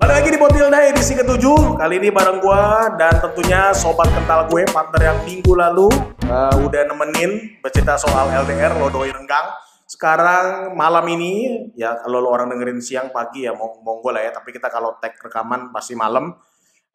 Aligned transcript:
Balik 0.00 0.16
lagi 0.16 0.30
di 0.32 0.40
Botilda 0.40 0.80
edisi 0.80 1.12
ke-7 1.12 1.76
Kali 1.76 2.00
ini 2.00 2.08
bareng 2.08 2.40
gua 2.40 2.88
dan 2.96 3.20
tentunya 3.20 3.68
sobat 3.76 4.08
kental 4.08 4.48
gue 4.48 4.64
Partner 4.72 5.12
yang 5.12 5.18
minggu 5.28 5.52
lalu 5.52 5.92
uh, 6.24 6.56
udah 6.56 6.88
nemenin 6.88 7.60
bercerita 7.60 8.00
soal 8.00 8.32
LDR 8.32 8.80
Lodoi 8.80 9.12
Renggang 9.12 9.52
Sekarang 9.84 10.72
malam 10.72 11.04
ini 11.04 11.68
ya 11.76 12.00
kalau 12.00 12.16
lo 12.24 12.32
orang 12.32 12.48
dengerin 12.48 12.80
siang 12.80 13.12
pagi 13.12 13.44
ya 13.44 13.52
monggo 13.52 14.08
lah 14.08 14.24
ya. 14.24 14.32
Tapi 14.32 14.56
kita 14.56 14.72
kalau 14.72 14.96
tag 15.04 15.20
rekaman 15.20 15.68
pasti 15.68 15.92
malam. 15.92 16.32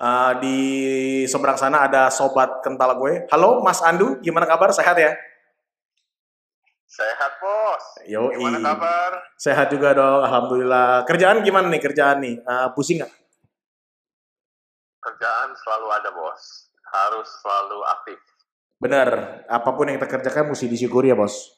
Uh, 0.01 0.33
Di 0.41 0.57
seberang 1.29 1.61
sana 1.61 1.85
ada 1.85 2.09
sobat 2.09 2.65
kental 2.65 2.97
gue. 2.97 3.29
Halo 3.29 3.61
Mas 3.61 3.85
Andu 3.85 4.17
gimana 4.25 4.49
kabar? 4.49 4.73
Sehat 4.73 4.97
ya? 4.97 5.13
Sehat 6.85 7.41
bos. 7.41 7.85
Yo, 8.05 8.29
Gimana 8.29 8.61
kabar? 8.61 9.11
Sehat 9.35 9.67
juga 9.73 9.97
dong, 9.97 10.21
alhamdulillah. 10.21 11.03
Kerjaan 11.09 11.41
gimana 11.41 11.65
nih 11.67 11.81
kerjaan 11.81 12.21
nih? 12.21 12.35
Uh, 12.45 12.69
pusing 12.77 13.01
nggak? 13.01 13.13
Kerjaan 15.01 15.49
selalu 15.57 15.87
ada 15.91 16.09
bos. 16.13 16.69
Harus 16.85 17.27
selalu 17.41 17.79
aktif. 17.99 18.19
Benar. 18.77 19.41
Apa 19.49 19.73
pun 19.73 19.89
yang 19.89 19.97
kita 19.97 20.07
kerjakan 20.07 20.53
mesti 20.53 20.69
disyukuri 20.69 21.09
ya 21.09 21.17
bos. 21.17 21.57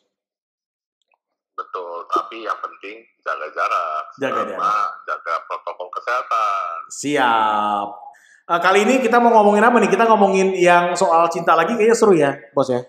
Betul. 1.53 2.07
Tapi 2.07 2.47
yang 2.47 2.57
penting 2.63 3.03
jaga 3.19 3.47
jarak. 3.51 4.03
Jaga 4.17 4.41
sama 4.47 4.55
jarak. 4.55 4.89
jaga 5.05 5.33
protokol 5.43 5.87
kesehatan. 5.91 6.75
Siap. 6.87 7.87
Uh, 8.47 8.59
kali 8.63 8.87
ini 8.87 9.03
kita 9.03 9.19
mau 9.19 9.35
ngomongin 9.35 9.67
apa 9.67 9.75
nih? 9.83 9.91
Kita 9.91 10.07
ngomongin 10.07 10.55
yang 10.55 10.95
soal 10.95 11.27
cinta 11.27 11.51
lagi 11.51 11.75
kayaknya 11.75 11.97
seru 11.99 12.15
ya, 12.15 12.31
bos 12.55 12.71
ya. 12.71 12.79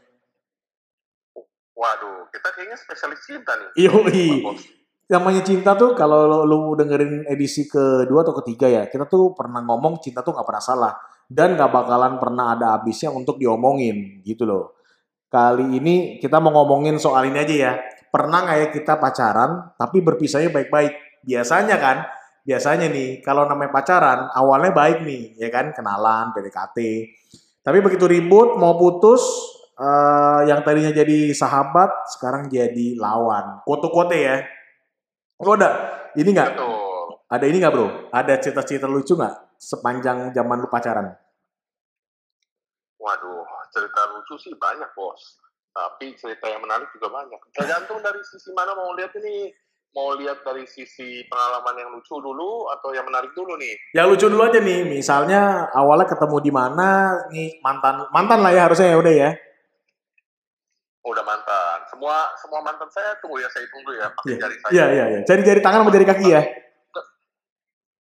Waduh, 1.78 2.26
kita 2.34 2.48
kayaknya 2.58 2.74
spesialis 2.74 3.22
cinta 3.22 3.54
nih. 3.54 3.86
Yoi. 3.86 4.42
Bos. 4.42 4.66
Namanya 5.08 5.40
cinta 5.40 5.72
tuh 5.78 5.94
kalau 5.94 6.26
lo, 6.26 6.38
lu 6.44 6.58
dengerin 6.74 7.24
edisi 7.30 7.64
kedua 7.64 8.26
atau 8.26 8.34
ketiga 8.42 8.68
ya, 8.68 8.82
kita 8.90 9.08
tuh 9.08 9.32
pernah 9.32 9.64
ngomong 9.64 10.02
cinta 10.04 10.20
tuh 10.20 10.36
nggak 10.36 10.44
pernah 10.44 10.60
salah 10.60 10.92
dan 11.24 11.56
nggak 11.56 11.70
bakalan 11.70 12.20
pernah 12.20 12.52
ada 12.52 12.76
habisnya 12.76 13.08
untuk 13.08 13.40
diomongin 13.40 14.20
gitu 14.26 14.44
loh. 14.44 14.76
Kali 15.32 15.80
ini 15.80 16.20
kita 16.20 16.42
mau 16.44 16.52
ngomongin 16.60 17.00
soal 17.00 17.24
ini 17.30 17.40
aja 17.40 17.54
ya. 17.54 17.72
Pernah 18.12 18.38
nggak 18.44 18.58
ya 18.58 18.66
kita 18.74 18.94
pacaran 19.00 19.72
tapi 19.80 20.04
berpisahnya 20.04 20.52
baik-baik? 20.52 21.24
Biasanya 21.24 21.76
kan, 21.80 22.04
biasanya 22.44 22.92
nih 22.92 23.24
kalau 23.24 23.48
namanya 23.48 23.72
pacaran 23.72 24.28
awalnya 24.34 24.76
baik 24.76 25.08
nih, 25.08 25.40
ya 25.40 25.48
kan 25.48 25.72
kenalan, 25.72 26.36
PDKT. 26.36 26.78
Tapi 27.64 27.78
begitu 27.80 28.04
ribut 28.04 28.60
mau 28.60 28.76
putus, 28.76 29.24
eh, 29.78 30.40
yang 30.50 30.60
tadinya 30.66 30.90
jadi 30.90 31.30
sahabat 31.32 32.10
sekarang 32.18 32.50
jadi 32.50 32.98
lawan. 32.98 33.62
Quote-quote 33.62 34.18
ya. 34.18 34.42
Lo 35.38 35.54
ada 35.54 35.70
ini 36.18 36.34
nggak? 36.34 36.50
Ada 37.30 37.44
ini 37.46 37.56
nggak 37.62 37.72
bro? 37.72 37.88
Ada 38.10 38.42
cerita-cerita 38.42 38.90
lucu 38.90 39.14
nggak 39.14 39.60
sepanjang 39.60 40.34
zaman 40.34 40.58
lu 40.58 40.68
pacaran? 40.70 41.14
Waduh, 42.98 43.46
cerita 43.70 44.00
lucu 44.10 44.34
sih 44.42 44.54
banyak 44.58 44.90
bos. 44.98 45.38
Tapi 45.70 46.16
cerita 46.18 46.50
yang 46.50 46.58
menarik 46.64 46.90
juga 46.90 47.12
banyak. 47.14 47.38
Tergantung 47.54 48.02
dari 48.02 48.18
sisi 48.26 48.50
mana 48.50 48.74
mau 48.74 48.90
lihat 48.98 49.14
ini. 49.22 49.54
Mau 49.96 50.12
lihat 50.20 50.44
dari 50.44 50.68
sisi 50.68 51.24
pengalaman 51.32 51.80
yang 51.80 51.90
lucu 51.96 52.12
dulu 52.20 52.68
atau 52.76 52.92
yang 52.92 53.08
menarik 53.08 53.32
dulu 53.32 53.56
nih? 53.56 53.72
Yang 53.96 54.06
lucu 54.12 54.26
dulu 54.28 54.42
aja 54.44 54.60
nih, 54.60 54.84
misalnya 54.84 55.64
awalnya 55.72 56.04
ketemu 56.04 56.36
di 56.44 56.52
mana, 56.52 56.88
nih 57.32 57.56
mantan 57.64 58.04
mantan 58.12 58.44
lah 58.44 58.52
ya 58.52 58.68
harusnya 58.68 58.92
ya 58.92 59.00
udah 59.00 59.14
ya. 59.16 59.30
Udah 61.00 61.22
mantan. 61.22 61.78
Semua 61.88 62.16
semua 62.36 62.60
mantan 62.60 62.88
saya 62.90 63.14
tunggu 63.18 63.38
ya, 63.38 63.48
saya 63.48 63.64
tunggu 63.68 63.90
ya. 63.94 64.10
Pakai 64.10 64.34
Iya, 64.34 64.38
jari 64.40 64.56
saya. 64.58 64.70
iya, 64.70 64.84
iya. 64.88 65.04
iya. 65.08 65.20
Jari 65.24 65.42
jari 65.42 65.60
tangan 65.60 65.80
sama 65.82 65.90
jari 65.90 66.06
kaki 66.06 66.26
ya. 66.28 66.42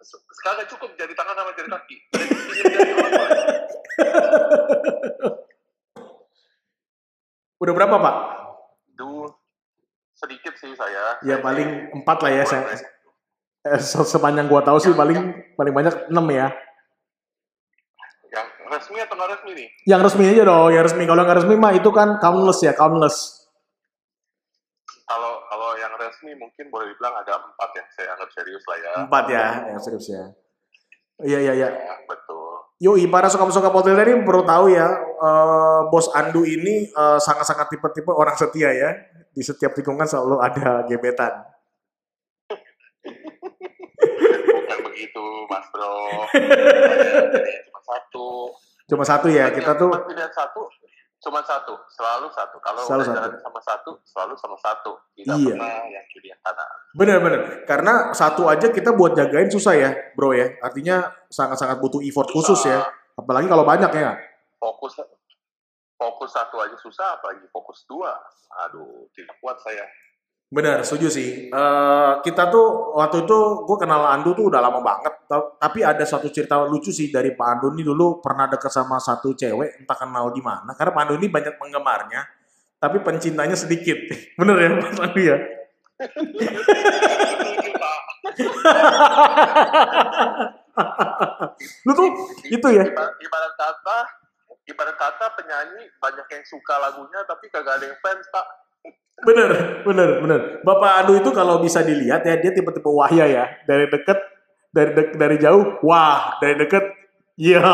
Se- 0.02 0.24
Sekarang 0.34 0.66
cukup 0.68 0.90
jari 0.96 1.14
tangan 1.14 1.34
sama 1.34 1.52
jari 1.54 1.70
kaki. 1.70 1.96
Udah 7.58 7.74
berapa 7.74 7.96
pak? 7.96 8.16
Duh, 8.98 9.30
sedikit 10.12 10.54
sih 10.58 10.74
saya. 10.74 11.22
Ya 11.22 11.38
Saya 11.38 11.46
paling 11.46 11.70
empat 11.94 12.18
lah 12.22 12.32
ya. 12.34 12.44
Saya, 12.44 12.62
boleh. 12.66 12.80
eh, 13.70 13.80
se- 13.80 14.08
sepanjang 14.08 14.50
gua 14.50 14.66
tahu 14.66 14.82
sih 14.82 14.92
paling 14.92 15.18
paling 15.54 15.74
banyak 15.74 16.10
enam 16.10 16.26
ya. 16.28 16.50
Resmi 18.72 18.98
atau 19.04 19.20
nggak 19.20 19.30
resmi 19.36 19.52
nih? 19.52 19.68
Yang 19.84 20.02
resmi 20.08 20.24
aja 20.32 20.44
dong, 20.48 20.72
yang 20.72 20.84
resmi. 20.88 21.04
Kalau 21.04 21.22
nggak 21.28 21.38
resmi 21.44 21.56
mah 21.60 21.76
itu 21.76 21.90
kan 21.92 22.16
countless 22.24 22.60
ya, 22.64 22.72
countless. 22.72 23.44
Kalau 25.04 25.44
kalau 25.52 25.76
yang 25.76 25.92
resmi 26.00 26.32
mungkin 26.40 26.72
boleh 26.72 26.88
dibilang 26.96 27.20
ada 27.20 27.36
empat 27.36 27.70
yang 27.76 27.88
saya 27.92 28.16
anggap 28.16 28.32
serius 28.32 28.64
lah 28.64 28.78
ya. 28.80 28.92
Empat 29.04 29.26
ya, 29.28 29.46
yang 29.76 29.82
serius 29.84 30.08
ya. 30.08 30.24
Iya 31.20 31.40
iya 31.52 31.54
iya. 31.54 31.68
Ya, 31.68 31.96
betul. 32.08 32.64
Yoi, 32.82 33.06
para 33.12 33.28
suka-suka 33.30 33.70
hotel 33.70 34.00
ini 34.08 34.24
perlu 34.26 34.42
tahu 34.48 34.72
ya, 34.72 34.88
eh, 35.04 35.82
bos 35.92 36.08
Andu 36.16 36.48
ini 36.48 36.88
eh, 36.88 37.20
sangat-sangat 37.20 37.76
tipe-tipe 37.76 38.10
orang 38.10 38.40
setia 38.40 38.72
ya. 38.72 38.96
Di 39.36 39.44
setiap 39.44 39.76
tikungan 39.76 40.08
selalu 40.08 40.40
ada 40.40 40.88
gebetan. 40.88 41.44
Bukan 44.48 44.80
begitu, 44.88 45.24
Mas 45.52 45.68
Bro. 45.76 45.92
satu. 47.92 48.28
Cuma 48.88 49.04
satu 49.04 49.28
ya, 49.28 49.52
kita 49.52 49.76
tuh 49.76 49.92
Cuma 49.92 50.04
pilihan 50.04 50.32
satu, 50.32 50.68
cuma 51.22 51.40
satu, 51.42 51.74
selalu 51.88 52.28
satu. 52.32 52.58
Kalau 52.60 52.82
Selalu 52.84 53.02
udah 53.02 53.08
satu. 53.08 53.20
jalan 53.22 53.32
sama 53.40 53.60
satu, 53.62 53.92
selalu 54.04 54.34
sama 54.36 54.58
satu. 54.58 54.92
Tidak 55.14 55.36
Iya. 55.38 55.54
pernah 55.56 55.76
yang 55.88 56.06
kiri 56.08 56.28
yang 56.28 56.42
kanan. 56.42 56.70
bener-bener. 56.92 57.42
Karena 57.64 57.94
satu 58.12 58.48
aja 58.48 58.68
kita 58.68 58.92
buat 58.92 59.14
jagain 59.14 59.48
susah 59.48 59.74
ya, 59.74 59.90
bro 60.12 60.32
ya. 60.32 60.52
Artinya 60.60 61.08
sangat-sangat 61.28 61.80
butuh 61.80 62.02
effort 62.02 62.28
khusus 62.28 62.60
ya. 62.66 62.84
Apalagi 63.14 63.48
kalau 63.48 63.64
banyak 63.64 63.92
ya. 63.92 64.18
Fokus 64.58 64.98
fokus 65.96 66.34
satu 66.34 66.58
aja 66.58 66.74
susah, 66.76 67.16
apalagi 67.16 67.46
fokus 67.54 67.86
dua. 67.86 68.12
Aduh, 68.68 69.06
tidak 69.14 69.38
kuat 69.40 69.56
saya. 69.62 69.86
Bener, 70.52 70.84
setuju 70.84 71.08
sih. 71.08 71.48
Eh, 71.48 72.12
kita 72.28 72.52
tuh 72.52 72.92
waktu 73.00 73.24
itu 73.24 73.38
gue 73.64 73.78
kenal 73.80 74.04
Andu 74.04 74.36
tuh 74.36 74.52
udah 74.52 74.60
lama 74.60 74.84
banget. 74.84 75.24
Ta- 75.24 75.56
Tapi 75.56 75.80
ada 75.80 76.04
satu 76.04 76.28
cerita 76.28 76.60
lucu 76.68 76.92
sih 76.92 77.08
dari 77.08 77.32
Pak 77.32 77.48
Andu 77.56 77.72
ini 77.72 77.88
dulu 77.88 78.20
pernah 78.20 78.52
deket 78.52 78.68
sama 78.68 79.00
satu 79.00 79.32
cewek, 79.32 79.80
entah 79.80 79.96
kenal 79.96 80.28
di 80.36 80.44
mana. 80.44 80.76
Karena 80.76 80.92
Pak 80.92 81.02
Andu 81.08 81.16
ini 81.24 81.32
banyak 81.32 81.56
penggemarnya, 81.56 82.22
tapi 82.84 83.00
pencintanya 83.00 83.56
sedikit. 83.56 83.96
Bener 84.40 84.56
ya 84.60 84.70
Mas 84.76 85.00
Andu 85.00 85.22
ya? 85.24 85.38
Pak. 87.72 88.00
Lu 91.88 91.92
tuh 91.96 92.08
itu 92.48 92.68
ya? 92.68 92.84
Ibarat 92.92 93.54
kata, 93.56 93.98
ibarat 94.68 94.96
kata 95.00 95.26
penyanyi 95.36 95.88
banyak 95.96 96.28
yang 96.28 96.44
suka 96.44 96.76
lagunya 96.76 97.24
tapi 97.24 97.48
kagak 97.48 97.80
ada 97.80 97.88
yang 97.88 97.96
fans, 98.04 98.28
Pak. 98.28 98.61
Bener, 99.22 99.52
bener, 99.86 100.10
bener. 100.26 100.42
Bapak 100.66 101.06
Andu 101.06 101.14
itu 101.22 101.30
kalau 101.30 101.62
bisa 101.62 101.86
dilihat 101.86 102.26
ya, 102.26 102.42
dia 102.42 102.52
tipe-tipe 102.52 102.90
wahya 102.90 103.30
ya. 103.30 103.46
Dari 103.70 103.86
deket, 103.86 104.18
dari 104.74 104.92
dek- 104.98 105.16
dari 105.18 105.38
jauh, 105.38 105.78
wah. 105.86 106.42
Dari 106.42 106.58
deket, 106.58 106.82
iya. 107.38 107.62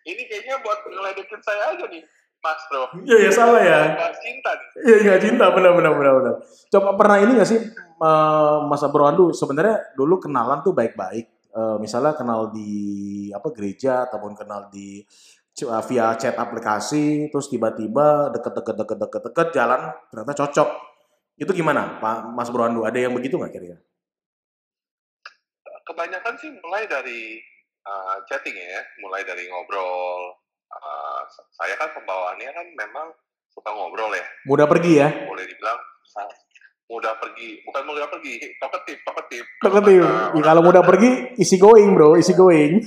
Ini 0.00 0.22
kayaknya 0.28 0.56
buat 0.64 0.80
ngeledekin 0.84 1.40
saya 1.40 1.76
aja 1.76 1.84
nih, 1.88 2.02
Mas 2.40 2.60
Bro. 2.68 2.84
Iya, 3.04 3.16
ya 3.28 3.30
salah 3.32 3.60
ya. 3.64 3.80
Nggak 3.96 4.14
cinta. 4.20 4.50
Iya 4.80 4.96
nggak 5.04 5.20
cinta 5.20 5.44
benar 5.52 5.72
benar 5.76 5.92
benar 5.96 6.12
benar. 6.20 6.34
Coba 6.72 6.88
pernah 6.96 7.16
ini 7.20 7.32
nggak 7.36 7.48
sih 7.48 7.60
eh, 8.00 8.56
Mas 8.64 8.82
Bro 8.88 9.04
Andu 9.08 9.32
sebenarnya 9.36 9.92
dulu 9.96 10.20
kenalan 10.20 10.60
tuh 10.64 10.72
baik-baik. 10.72 11.26
Eh, 11.50 11.76
misalnya 11.82 12.16
kenal 12.16 12.48
di 12.48 12.70
apa 13.32 13.48
gereja 13.52 14.08
ataupun 14.08 14.32
kenal 14.38 14.72
di 14.72 15.04
via 15.64 16.14
chat 16.16 16.36
aplikasi 16.38 17.28
terus 17.28 17.50
tiba-tiba 17.50 18.30
deket-deket 18.32 18.76
deket-deket 18.78 19.22
deket 19.30 19.48
jalan 19.52 19.92
ternyata 20.08 20.34
cocok. 20.44 20.68
Itu 21.40 21.52
gimana 21.56 21.98
Pak 21.98 22.36
Mas 22.36 22.52
Bro 22.52 22.68
Andu? 22.68 22.84
Ada 22.84 23.08
yang 23.08 23.16
begitu 23.16 23.40
nggak 23.40 23.52
kira-kira? 23.52 23.80
Kebanyakan 25.88 26.34
sih 26.38 26.52
mulai 26.60 26.84
dari 26.86 27.40
uh, 27.82 28.20
chatting 28.28 28.54
ya, 28.54 28.80
mulai 29.02 29.24
dari 29.24 29.48
ngobrol. 29.48 30.36
Uh, 30.70 31.20
saya 31.50 31.74
kan 31.74 31.90
pembawaannya 31.96 32.50
kan 32.52 32.66
memang 32.78 33.10
suka 33.50 33.72
ngobrol 33.74 34.12
ya. 34.14 34.22
Mudah 34.46 34.66
pergi 34.68 34.92
ya? 35.00 35.08
Boleh 35.26 35.48
dibilang 35.48 35.80
mudah 36.90 37.14
pergi, 37.22 37.62
bukan 37.62 37.82
mudah 37.86 38.10
pergi, 38.10 38.34
talkative. 38.58 38.98
Talkative. 39.06 39.46
Kata 39.62 39.90
Ya, 40.34 40.42
kalau 40.42 40.62
mudah 40.66 40.82
pergi 40.82 41.38
easy 41.38 41.54
going 41.54 41.94
bro, 41.94 42.18
easy 42.18 42.34
going. 42.34 42.82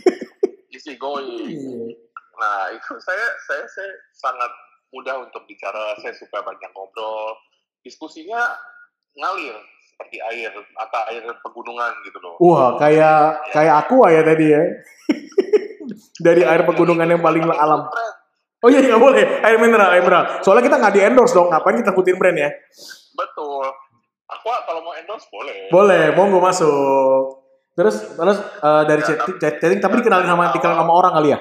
easy 0.76 1.00
going. 1.00 2.03
Nah, 2.44 2.68
itu 2.78 2.92
saya 3.00 3.28
saya 3.48 3.64
saya 3.72 3.92
sangat 4.12 4.52
mudah 4.92 5.24
untuk 5.24 5.48
bicara, 5.48 5.96
saya 6.04 6.14
suka 6.14 6.44
banyak 6.44 6.70
ngobrol. 6.76 7.40
Diskusinya 7.82 8.54
ngalir 9.16 9.56
seperti 9.94 10.18
air, 10.22 10.52
mata 10.76 11.06
air 11.12 11.24
pegunungan 11.42 11.92
gitu 12.06 12.18
loh. 12.20 12.36
Wah, 12.42 12.76
kayak 12.80 13.52
kayak 13.56 13.76
aku 13.88 14.04
ya 14.10 14.22
tadi 14.22 14.46
ya. 14.52 14.64
Dari 16.26 16.42
air 16.46 16.64
pegunungan 16.64 17.10
yang 17.10 17.22
paling 17.24 17.44
alam. 17.44 17.90
Oh 18.64 18.72
iya 18.72 18.80
nggak 18.80 19.02
boleh 19.02 19.24
air 19.44 19.58
mineral, 19.60 19.92
air 19.92 20.00
mineral. 20.00 20.40
Soalnya 20.40 20.64
kita 20.64 20.80
nggak 20.80 20.94
di 20.96 21.02
endorse 21.04 21.36
dong, 21.36 21.52
ngapain 21.52 21.76
kita 21.84 21.92
ngikutin 21.92 22.16
brand 22.16 22.38
ya? 22.40 22.50
Betul. 23.12 23.68
Aku 24.40 24.48
kalau 24.64 24.82
mau 24.88 24.96
endorse 24.96 25.28
boleh. 25.28 25.68
Boleh, 25.68 26.04
monggo 26.16 26.40
masuk. 26.40 27.44
Terus 27.76 28.16
terus 28.16 28.38
uh, 28.64 28.88
dari 28.88 29.02
ya, 29.04 29.08
chatting, 29.18 29.36
chatting 29.42 29.80
tapi 29.84 30.00
dikenalin 30.00 30.30
sama 30.30 30.54
dikenal 30.56 30.78
sama 30.80 30.94
orang 30.96 31.14
kali 31.20 31.30
ya? 31.36 31.40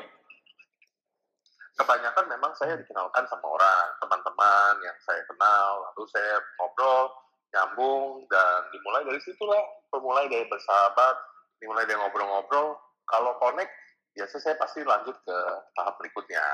Memang 2.52 2.68
saya 2.68 2.84
dikenalkan 2.84 3.24
sama 3.32 3.48
orang, 3.48 3.86
teman-teman 3.96 4.76
yang 4.84 4.92
saya 5.08 5.24
kenal, 5.24 5.88
lalu 5.88 6.04
saya 6.12 6.36
ngobrol, 6.60 7.08
nyambung 7.48 8.28
dan 8.28 8.68
dimulai 8.68 9.08
dari 9.08 9.16
situlah, 9.24 9.64
bermulai 9.88 10.28
dari 10.28 10.44
bersahabat, 10.52 11.16
dimulai 11.64 11.88
dari 11.88 11.96
ngobrol-ngobrol. 11.96 12.76
Kalau 13.08 13.40
connect, 13.40 13.72
biasa 14.12 14.36
saya 14.36 14.60
pasti 14.60 14.84
lanjut 14.84 15.16
ke 15.24 15.38
tahap 15.80 15.96
berikutnya, 15.96 16.44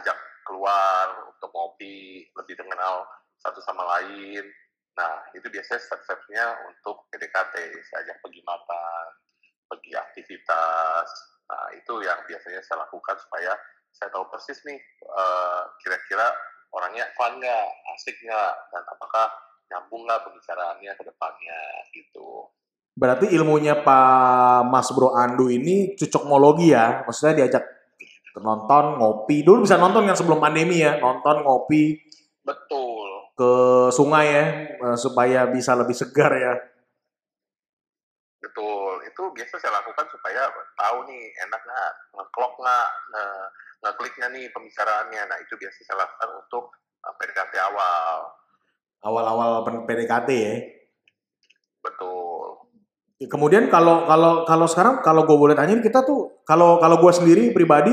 ajak 0.00 0.16
keluar 0.48 1.28
untuk 1.28 1.52
ngopi, 1.52 2.24
lebih 2.40 2.56
mengenal 2.64 3.04
satu 3.44 3.60
sama 3.60 3.84
lain, 4.00 4.48
Nah, 4.96 5.16
itu 5.32 5.46
biasanya 5.52 5.80
step-stepnya 5.80 6.44
untuk 6.68 7.08
PDKT. 7.12 7.54
Saya 7.88 8.04
ajak 8.04 8.20
pergi 8.20 8.40
makan, 8.44 9.04
pergi 9.68 9.96
aktivitas. 9.96 11.08
Nah, 11.48 11.68
itu 11.72 12.04
yang 12.04 12.20
biasanya 12.28 12.60
saya 12.60 12.84
lakukan 12.84 13.16
supaya 13.16 13.54
saya 13.94 14.08
tahu 14.14 14.26
persis 14.30 14.58
nih, 14.66 14.78
uh, 15.06 15.62
kira-kira 15.82 16.30
orangnya 16.70 17.06
fun 17.14 17.38
nggak, 17.38 17.66
asik 17.98 18.16
nggak, 18.22 18.52
dan 18.70 18.82
apakah 18.86 19.26
nyambung 19.70 20.06
nggak 20.06 20.22
pembicaraannya 20.26 20.92
ke 20.94 21.02
depannya, 21.06 21.60
gitu. 21.94 22.50
Berarti 22.94 23.30
ilmunya 23.32 23.80
Pak 23.80 24.66
Mas 24.66 24.90
Bro 24.92 25.14
Andu 25.14 25.48
ini 25.48 25.94
cocokmologi 25.94 26.74
ya? 26.74 27.06
Maksudnya 27.06 27.44
diajak 27.44 27.64
nonton, 28.38 28.98
ngopi. 28.98 29.42
Dulu 29.46 29.64
bisa 29.64 29.78
nonton 29.78 30.06
yang 30.06 30.18
sebelum 30.18 30.42
pandemi 30.42 30.82
ya, 30.82 30.98
nonton, 30.98 31.46
ngopi. 31.46 31.96
Betul 32.42 32.90
ke 33.40 33.52
sungai 33.88 34.26
ya 34.28 34.46
eh, 34.68 34.96
supaya 35.00 35.48
bisa 35.48 35.72
lebih 35.72 35.96
segar 35.96 36.28
ya. 36.36 36.60
Betul, 38.44 39.00
itu 39.08 39.22
biasa 39.32 39.56
saya 39.56 39.80
lakukan 39.80 40.04
supaya 40.12 40.44
tahu 40.76 41.08
nih 41.08 41.24
enak 41.48 41.60
nggak, 41.64 41.92
ngeklok 42.20 42.52
nggak, 42.60 42.88
ngekliknya 43.80 44.26
nih 44.32 44.44
pembicaraannya. 44.52 45.22
Nah 45.26 45.38
itu 45.40 45.56
biasa 45.56 45.78
saya 45.84 46.04
lakukan 46.04 46.28
untuk 46.44 46.64
eh, 47.04 47.14
PDKT 47.16 47.52
awal. 47.60 48.16
Awal-awal 49.00 49.50
PDKT 49.88 50.28
ya. 50.36 50.56
Betul. 51.80 52.68
Kemudian 53.20 53.68
kalau 53.68 54.08
kalau 54.08 54.48
kalau 54.48 54.66
sekarang 54.68 55.04
kalau 55.04 55.28
gue 55.28 55.36
boleh 55.36 55.52
tanya 55.52 55.76
kita 55.80 56.00
tuh 56.04 56.40
kalau 56.48 56.80
kalau 56.80 56.96
gue 56.96 57.12
sendiri 57.12 57.52
pribadi 57.52 57.92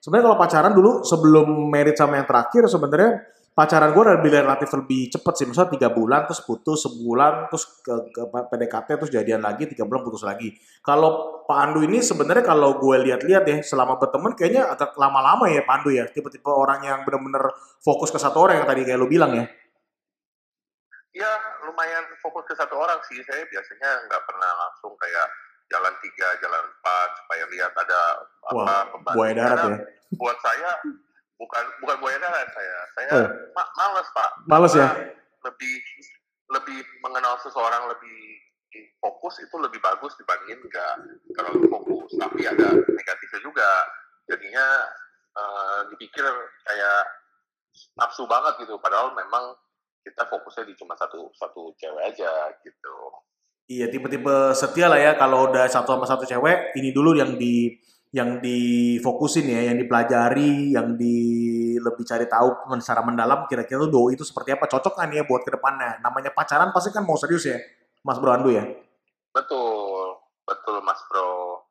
sebenarnya 0.00 0.32
kalau 0.32 0.38
pacaran 0.40 0.72
dulu 0.72 1.04
sebelum 1.04 1.68
merit 1.68 1.92
sama 1.92 2.16
yang 2.16 2.24
terakhir 2.24 2.64
sebenarnya 2.72 3.20
pacaran 3.52 3.92
gue 3.92 4.04
lebih 4.16 4.32
relatif 4.32 4.72
lebih 4.72 5.12
cepet 5.12 5.34
sih, 5.36 5.46
misalnya 5.48 5.76
tiga 5.76 5.88
bulan 5.92 6.24
terus 6.24 6.40
putus 6.40 6.88
sebulan 6.88 7.52
terus 7.52 7.68
ke, 7.84 7.94
ke 8.08 8.22
PDKT 8.24 8.88
terus 8.96 9.12
jadian 9.12 9.44
lagi 9.44 9.68
tiga 9.68 9.84
bulan 9.84 10.00
putus 10.00 10.24
lagi. 10.24 10.56
Kalau 10.80 11.44
Pak 11.44 11.58
Andu 11.60 11.84
ini 11.84 12.00
sebenarnya 12.00 12.40
kalau 12.48 12.80
gue 12.80 12.96
lihat-lihat 13.04 13.44
ya 13.44 13.56
selama 13.60 14.00
berteman 14.00 14.32
kayaknya 14.32 14.72
agak 14.72 14.96
lama-lama 14.96 15.52
ya 15.52 15.60
Pak 15.68 15.84
Andu 15.84 15.92
ya, 15.92 16.08
tipe-tipe 16.08 16.48
orang 16.48 16.80
yang 16.80 17.04
benar-benar 17.04 17.52
fokus 17.84 18.08
ke 18.08 18.16
satu 18.16 18.40
orang 18.40 18.64
yang 18.64 18.68
tadi 18.68 18.88
kayak 18.88 18.98
lo 18.98 19.06
bilang 19.06 19.36
ya. 19.36 19.44
Ya 21.12 21.32
lumayan 21.68 22.08
fokus 22.24 22.48
ke 22.48 22.56
satu 22.56 22.72
orang 22.80 22.96
sih, 23.04 23.20
saya 23.20 23.44
biasanya 23.44 24.08
nggak 24.08 24.22
pernah 24.24 24.50
langsung 24.64 24.96
kayak 24.96 25.28
jalan 25.68 25.92
tiga, 26.00 26.28
jalan 26.40 26.62
empat 26.72 27.08
supaya 27.20 27.44
lihat 27.52 27.72
ada 27.76 28.00
apa 28.48 28.64
Wah, 28.96 29.12
buaya 29.12 29.32
darat 29.36 29.56
ya. 29.60 29.76
Buat 30.16 30.40
saya 30.40 30.76
bukan 31.36 31.64
bukan 31.84 31.96
buaya 32.00 32.18
darat 32.20 32.48
saya. 32.52 32.76
Saya 32.96 33.10
oh. 33.16 33.28
ma 33.56 33.64
males 33.76 34.08
pak. 34.12 34.30
Males 34.48 34.74
ya? 34.74 34.88
Lebih 35.42 35.74
lebih 36.52 36.78
mengenal 37.00 37.40
seseorang 37.40 37.88
lebih 37.88 38.18
fokus 39.00 39.36
itu 39.42 39.56
lebih 39.60 39.80
bagus 39.84 40.16
dibandingin 40.16 40.60
nggak 40.60 40.94
terlalu 41.36 41.68
fokus. 41.68 42.10
Tapi 42.16 42.46
ada 42.48 42.72
negatifnya 42.72 43.40
juga. 43.44 43.70
Jadinya 44.30 44.66
uh, 45.36 45.80
dipikir 45.92 46.24
kayak 46.64 47.02
nafsu 47.98 48.24
banget 48.28 48.64
gitu. 48.64 48.78
Padahal 48.80 49.12
memang 49.12 49.56
kita 50.02 50.26
fokusnya 50.26 50.66
di 50.66 50.74
cuma 50.74 50.98
satu 50.98 51.30
satu 51.36 51.72
cewek 51.78 52.02
aja 52.14 52.32
gitu. 52.66 52.96
Iya 53.70 53.86
tipe-tipe 53.88 54.52
setia 54.52 54.90
lah 54.90 54.98
ya. 54.98 55.12
Kalau 55.14 55.48
udah 55.48 55.70
satu 55.70 55.94
sama 55.96 56.06
satu 56.08 56.26
cewek 56.26 56.74
ini 56.76 56.90
dulu 56.90 57.14
yang 57.14 57.38
di 57.38 57.70
yang 58.12 58.44
difokusin 58.44 59.48
ya, 59.48 59.72
yang 59.72 59.80
dipelajari, 59.80 60.76
yang 60.76 61.00
di 61.00 61.16
lebih 61.80 62.04
cari 62.04 62.28
tahu 62.28 62.68
secara 62.76 63.00
mendalam 63.00 63.48
kira-kira 63.48 63.88
tuh 63.88 63.90
do 63.90 64.02
itu 64.12 64.20
seperti 64.20 64.52
apa, 64.52 64.68
cocok 64.68 65.00
kan 65.00 65.08
ya 65.08 65.24
buat 65.24 65.40
ke 65.40 65.50
depannya. 65.56 65.96
Namanya 66.04 66.30
pacaran 66.36 66.68
pasti 66.76 66.92
kan 66.92 67.08
mau 67.08 67.16
serius 67.16 67.48
ya, 67.48 67.56
Mas 68.04 68.20
Bro 68.20 68.30
Andu 68.36 68.52
ya? 68.52 68.68
Betul, 69.32 70.20
betul 70.44 70.84
Mas 70.84 71.00
Bro. 71.08 71.64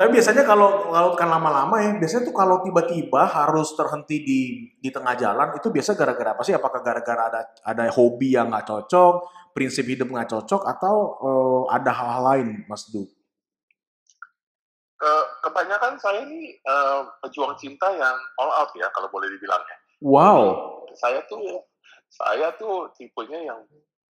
Tapi 0.00 0.16
biasanya 0.16 0.48
kalau 0.48 0.88
kalau 0.88 1.12
kan 1.18 1.28
lama-lama 1.28 1.76
ya, 1.82 1.92
biasanya 1.98 2.30
tuh 2.30 2.32
kalau 2.32 2.64
tiba-tiba 2.64 3.26
harus 3.26 3.74
terhenti 3.76 4.16
di 4.24 4.40
di 4.80 4.88
tengah 4.88 5.12
jalan 5.18 5.52
itu 5.58 5.68
biasa 5.68 5.92
gara-gara 5.98 6.32
apa 6.32 6.40
sih? 6.46 6.56
Apakah 6.56 6.80
gara-gara 6.80 7.28
ada 7.28 7.40
ada 7.66 7.84
hobi 7.92 8.32
yang 8.32 8.48
nggak 8.48 8.64
cocok, 8.64 9.14
prinsip 9.52 9.84
hidup 9.84 10.08
nggak 10.08 10.30
cocok, 10.30 10.62
atau 10.64 10.94
uh, 11.20 11.62
ada 11.68 11.90
hal-hal 11.92 12.22
lain, 12.22 12.48
Mas 12.64 12.88
Du? 12.88 13.04
Ke, 15.00 15.12
kebanyakan 15.48 15.96
saya 15.96 16.28
ini 16.28 16.52
uh, 16.68 17.08
pejuang 17.24 17.56
cinta 17.56 17.88
yang 17.96 18.16
all 18.36 18.52
out 18.52 18.68
ya 18.76 18.84
kalau 18.92 19.08
boleh 19.08 19.32
dibilang 19.32 19.64
ya. 19.64 19.76
Wow. 20.04 20.40
Saya 20.92 21.24
tuh 21.24 21.64
saya 22.12 22.52
tuh 22.60 22.92
tipenya 22.92 23.40
yang 23.40 23.60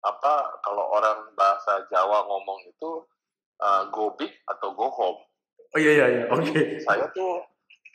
apa 0.01 0.35
kalau 0.65 0.89
orang 0.97 1.29
bahasa 1.37 1.85
Jawa 1.93 2.25
ngomong 2.25 2.61
itu 2.65 3.05
uh, 3.61 3.85
go 3.93 4.17
big 4.17 4.33
atau 4.49 4.73
go 4.73 4.89
home. 4.89 5.21
Oh 5.77 5.79
iya 5.79 5.93
iya 5.93 6.07
iya. 6.09 6.25
Oke. 6.33 6.49
Okay. 6.49 6.65
Saya 6.81 7.05
tuh 7.13 7.45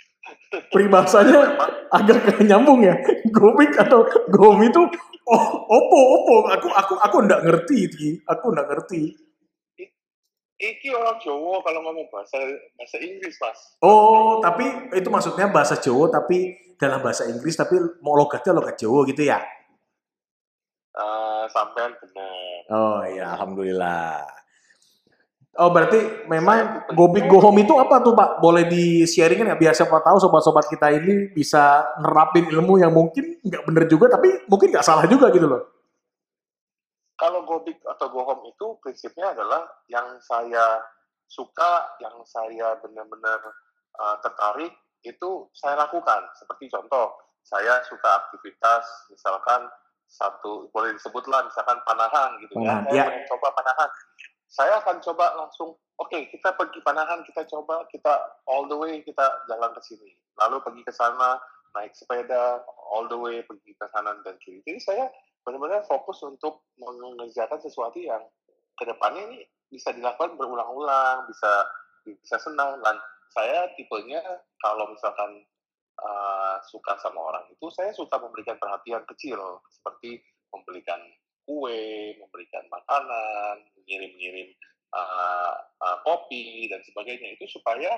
peribahasanya 0.71 1.57
agak 1.89 2.21
nyambung 2.49 2.85
ya. 2.85 2.93
Go 3.33 3.57
big 3.57 3.73
atau 3.73 4.05
go 4.29 4.53
home 4.53 4.69
itu 4.69 4.81
oh 5.23 5.45
opo 5.65 5.99
opo 6.19 6.35
aku 6.51 6.67
aku 6.69 6.93
aku 7.01 7.17
nggak 7.25 7.41
ngerti 7.41 7.89
Ki. 7.89 8.09
Aku 8.29 8.53
nggak 8.53 8.69
ngerti. 8.69 9.17
Iki 10.63 10.95
orang 10.95 11.19
Jawa 11.19 11.59
kalau 11.59 11.79
ngomong 11.83 12.07
bahasa 12.07 12.39
bahasa 12.79 12.97
Inggris, 13.03 13.35
Mas. 13.35 13.59
Oh, 13.83 14.39
tapi 14.39 14.63
itu 14.95 15.11
maksudnya 15.11 15.51
bahasa 15.51 15.75
Jawa 15.75 16.07
tapi 16.07 16.55
dalam 16.79 17.03
bahasa 17.03 17.27
Inggris 17.27 17.59
tapi 17.59 17.75
mau 17.99 18.15
logatnya 18.15 18.55
logat 18.55 18.79
Jawa 18.79 19.03
gitu 19.03 19.27
ya? 19.27 19.43
Uh, 20.95 21.43
sampean 21.51 21.91
benar. 21.99 22.59
Oh 22.71 23.03
iya, 23.03 23.35
alhamdulillah. 23.35 24.23
Oh 25.59 25.69
berarti 25.69 26.25
memang 26.31 26.89
go 26.95 27.11
big 27.11 27.27
go 27.27 27.43
home 27.43 27.59
itu 27.59 27.75
apa 27.75 27.99
tuh 27.99 28.15
Pak? 28.15 28.39
Boleh 28.39 28.63
di-sharingin 28.63 29.51
nggak? 29.51 29.59
Biar 29.59 29.75
siapa 29.75 29.99
tahu 29.99 30.15
sobat-sobat 30.17 30.65
kita 30.71 30.95
ini 30.95 31.35
bisa 31.35 31.83
nerapin 31.99 32.47
ilmu 32.47 32.79
yang 32.79 32.95
mungkin 32.95 33.37
nggak 33.43 33.67
bener 33.67 33.83
juga, 33.91 34.15
tapi 34.15 34.47
mungkin 34.47 34.71
nggak 34.71 34.85
salah 34.85 35.03
juga 35.11 35.27
gitu 35.29 35.43
loh 35.43 35.72
kalau 37.17 37.45
go 37.45 37.61
big 37.61 37.77
atau 37.85 38.09
go 38.09 38.25
home 38.25 38.49
itu 38.49 38.77
prinsipnya 38.81 39.33
adalah 39.37 39.69
yang 39.89 40.17
saya 40.21 40.81
suka, 41.29 41.97
yang 42.01 42.17
saya 42.25 42.77
benar-benar 42.81 43.41
uh, 44.01 44.17
tertarik 44.21 44.73
itu 45.05 45.47
saya 45.53 45.77
lakukan. 45.77 46.21
Seperti 46.37 46.71
contoh, 46.73 47.13
saya 47.43 47.83
suka 47.85 48.25
aktivitas 48.25 48.85
misalkan 49.11 49.67
satu 50.07 50.69
boleh 50.69 50.93
disebutlah 50.93 51.45
misalkan 51.45 51.77
panahan 51.85 52.37
gitu 52.41 52.61
ya. 52.61 52.81
Saya 52.85 53.05
ya. 53.09 53.25
coba 53.29 53.47
panahan. 53.57 53.89
Saya 54.53 54.73
akan 54.85 55.01
coba 55.01 55.33
langsung, 55.33 55.73
oke 55.97 56.13
okay, 56.13 56.29
kita 56.29 56.53
pergi 56.53 56.77
panahan, 56.85 57.25
kita 57.25 57.41
coba, 57.49 57.81
kita 57.89 58.21
all 58.45 58.69
the 58.69 58.77
way 58.77 59.01
kita 59.01 59.25
jalan 59.49 59.73
ke 59.73 59.81
sini. 59.81 60.13
Lalu 60.37 60.61
pergi 60.61 60.81
ke 60.85 60.93
sana, 60.93 61.41
naik 61.73 61.97
sepeda, 61.97 62.61
all 62.93 63.09
the 63.09 63.17
way 63.17 63.41
pergi 63.41 63.73
ke 63.73 63.85
kanan 63.89 64.21
dan 64.21 64.37
kiri. 64.45 64.61
Jadi 64.61 64.79
saya 64.81 65.05
benar-benar 65.43 65.83
fokus 65.85 66.23
untuk 66.23 66.67
mengerjakan 66.79 67.59
sesuatu 67.59 67.99
yang 67.99 68.23
ke 68.79 68.83
depannya 68.87 69.27
ini 69.29 69.39
bisa 69.69 69.91
dilakukan 69.93 70.39
berulang-ulang, 70.39 71.27
bisa 71.29 71.51
bisa 72.03 72.35
senang 72.39 72.79
dan 72.83 72.99
saya 73.31 73.71
tipenya 73.79 74.21
kalau 74.61 74.91
misalkan 74.91 75.43
uh, 75.99 76.57
suka 76.67 76.93
sama 77.01 77.19
orang 77.33 77.45
itu 77.49 77.65
saya 77.73 77.89
suka 77.95 78.19
memberikan 78.19 78.59
perhatian 78.59 79.01
kecil 79.09 79.39
seperti 79.71 80.21
memberikan 80.53 80.99
kue, 81.43 82.15
memberikan 82.21 82.63
makanan, 82.69 83.65
mengirim-ngirim 83.75 84.53
uh, 84.95 85.55
uh, 85.81 85.97
kopi 86.05 86.69
dan 86.71 86.79
sebagainya 86.85 87.35
itu 87.35 87.49
supaya 87.49 87.91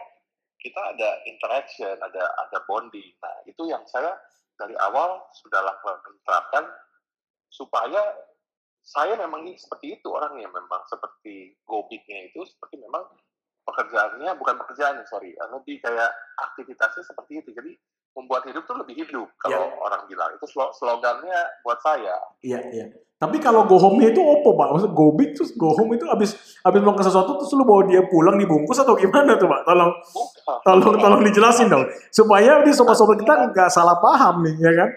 kita 0.62 0.82
ada 0.96 1.22
interaction, 1.30 1.94
ada 2.00 2.24
ada 2.26 2.58
bonding. 2.66 3.14
Nah 3.22 3.36
itu 3.46 3.70
yang 3.70 3.84
saya 3.86 4.16
dari 4.56 4.74
awal 4.80 5.20
sudah 5.36 5.62
lakukan 5.62 6.00
terapkan 6.24 6.64
supaya 7.50 8.02
saya 8.86 9.18
memang 9.18 9.46
seperti 9.58 9.98
itu 9.98 10.08
orangnya 10.14 10.46
memang 10.50 10.82
seperti 10.86 11.58
gobiknya 11.66 12.30
itu 12.30 12.46
seperti 12.46 12.78
memang 12.78 13.02
pekerjaannya 13.66 14.30
bukan 14.38 14.56
pekerjaan 14.62 15.02
sorry 15.10 15.34
lebih 15.34 15.82
kayak 15.82 16.14
aktivitasnya 16.38 17.02
seperti 17.02 17.42
itu 17.42 17.50
jadi 17.50 17.74
membuat 18.16 18.48
hidup 18.48 18.64
tuh 18.64 18.80
lebih 18.80 18.96
hidup 18.96 19.28
kalau 19.44 19.68
yeah. 19.68 19.84
orang 19.84 20.08
bilang 20.08 20.32
itu 20.32 20.48
slogannya 20.48 21.40
buat 21.68 21.80
saya. 21.84 22.16
Iya 22.40 22.60
iya. 22.72 22.86
Tapi 23.16 23.40
kalau 23.40 23.64
go 23.64 23.80
home 23.80 24.04
itu 24.04 24.20
opo 24.20 24.60
pak? 24.60 24.76
Maksud 24.76 24.92
go 24.92 25.12
big 25.16 25.36
terus 25.36 25.56
go 25.56 25.72
home 25.72 25.96
itu 25.96 26.04
abis 26.08 26.36
abis 26.64 26.80
mau 26.84 26.96
ke 26.96 27.04
sesuatu 27.04 27.40
terus 27.40 27.52
lu 27.56 27.64
bawa 27.64 27.88
dia 27.88 28.04
pulang 28.08 28.36
dibungkus 28.36 28.80
atau 28.80 28.96
gimana 28.96 29.36
tuh 29.36 29.48
pak? 29.48 29.68
Tolong 29.68 29.92
Bukan. 30.16 30.58
tolong 30.64 30.96
tolong 31.00 31.22
dijelasin 31.24 31.68
dong 31.72 31.88
supaya 32.12 32.64
di 32.64 32.72
sobat-sobat 32.72 33.20
kita 33.20 33.52
nggak 33.52 33.72
salah 33.72 34.00
paham 34.00 34.44
nih 34.48 34.56
ya 34.64 34.72
kan? 34.76 34.90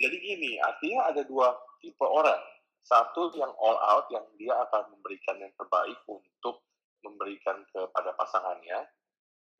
Jadi 0.00 0.16
gini 0.16 0.56
artinya 0.64 1.12
ada 1.12 1.22
dua 1.28 1.52
tipe 1.84 2.02
orang. 2.02 2.40
Satu 2.80 3.28
yang 3.36 3.52
all 3.60 3.76
out 3.76 4.08
yang 4.08 4.24
dia 4.40 4.56
akan 4.56 4.96
memberikan 4.96 5.36
yang 5.36 5.52
terbaik 5.60 6.00
untuk 6.08 6.64
memberikan 7.04 7.60
kepada 7.68 8.16
pasangannya. 8.16 8.88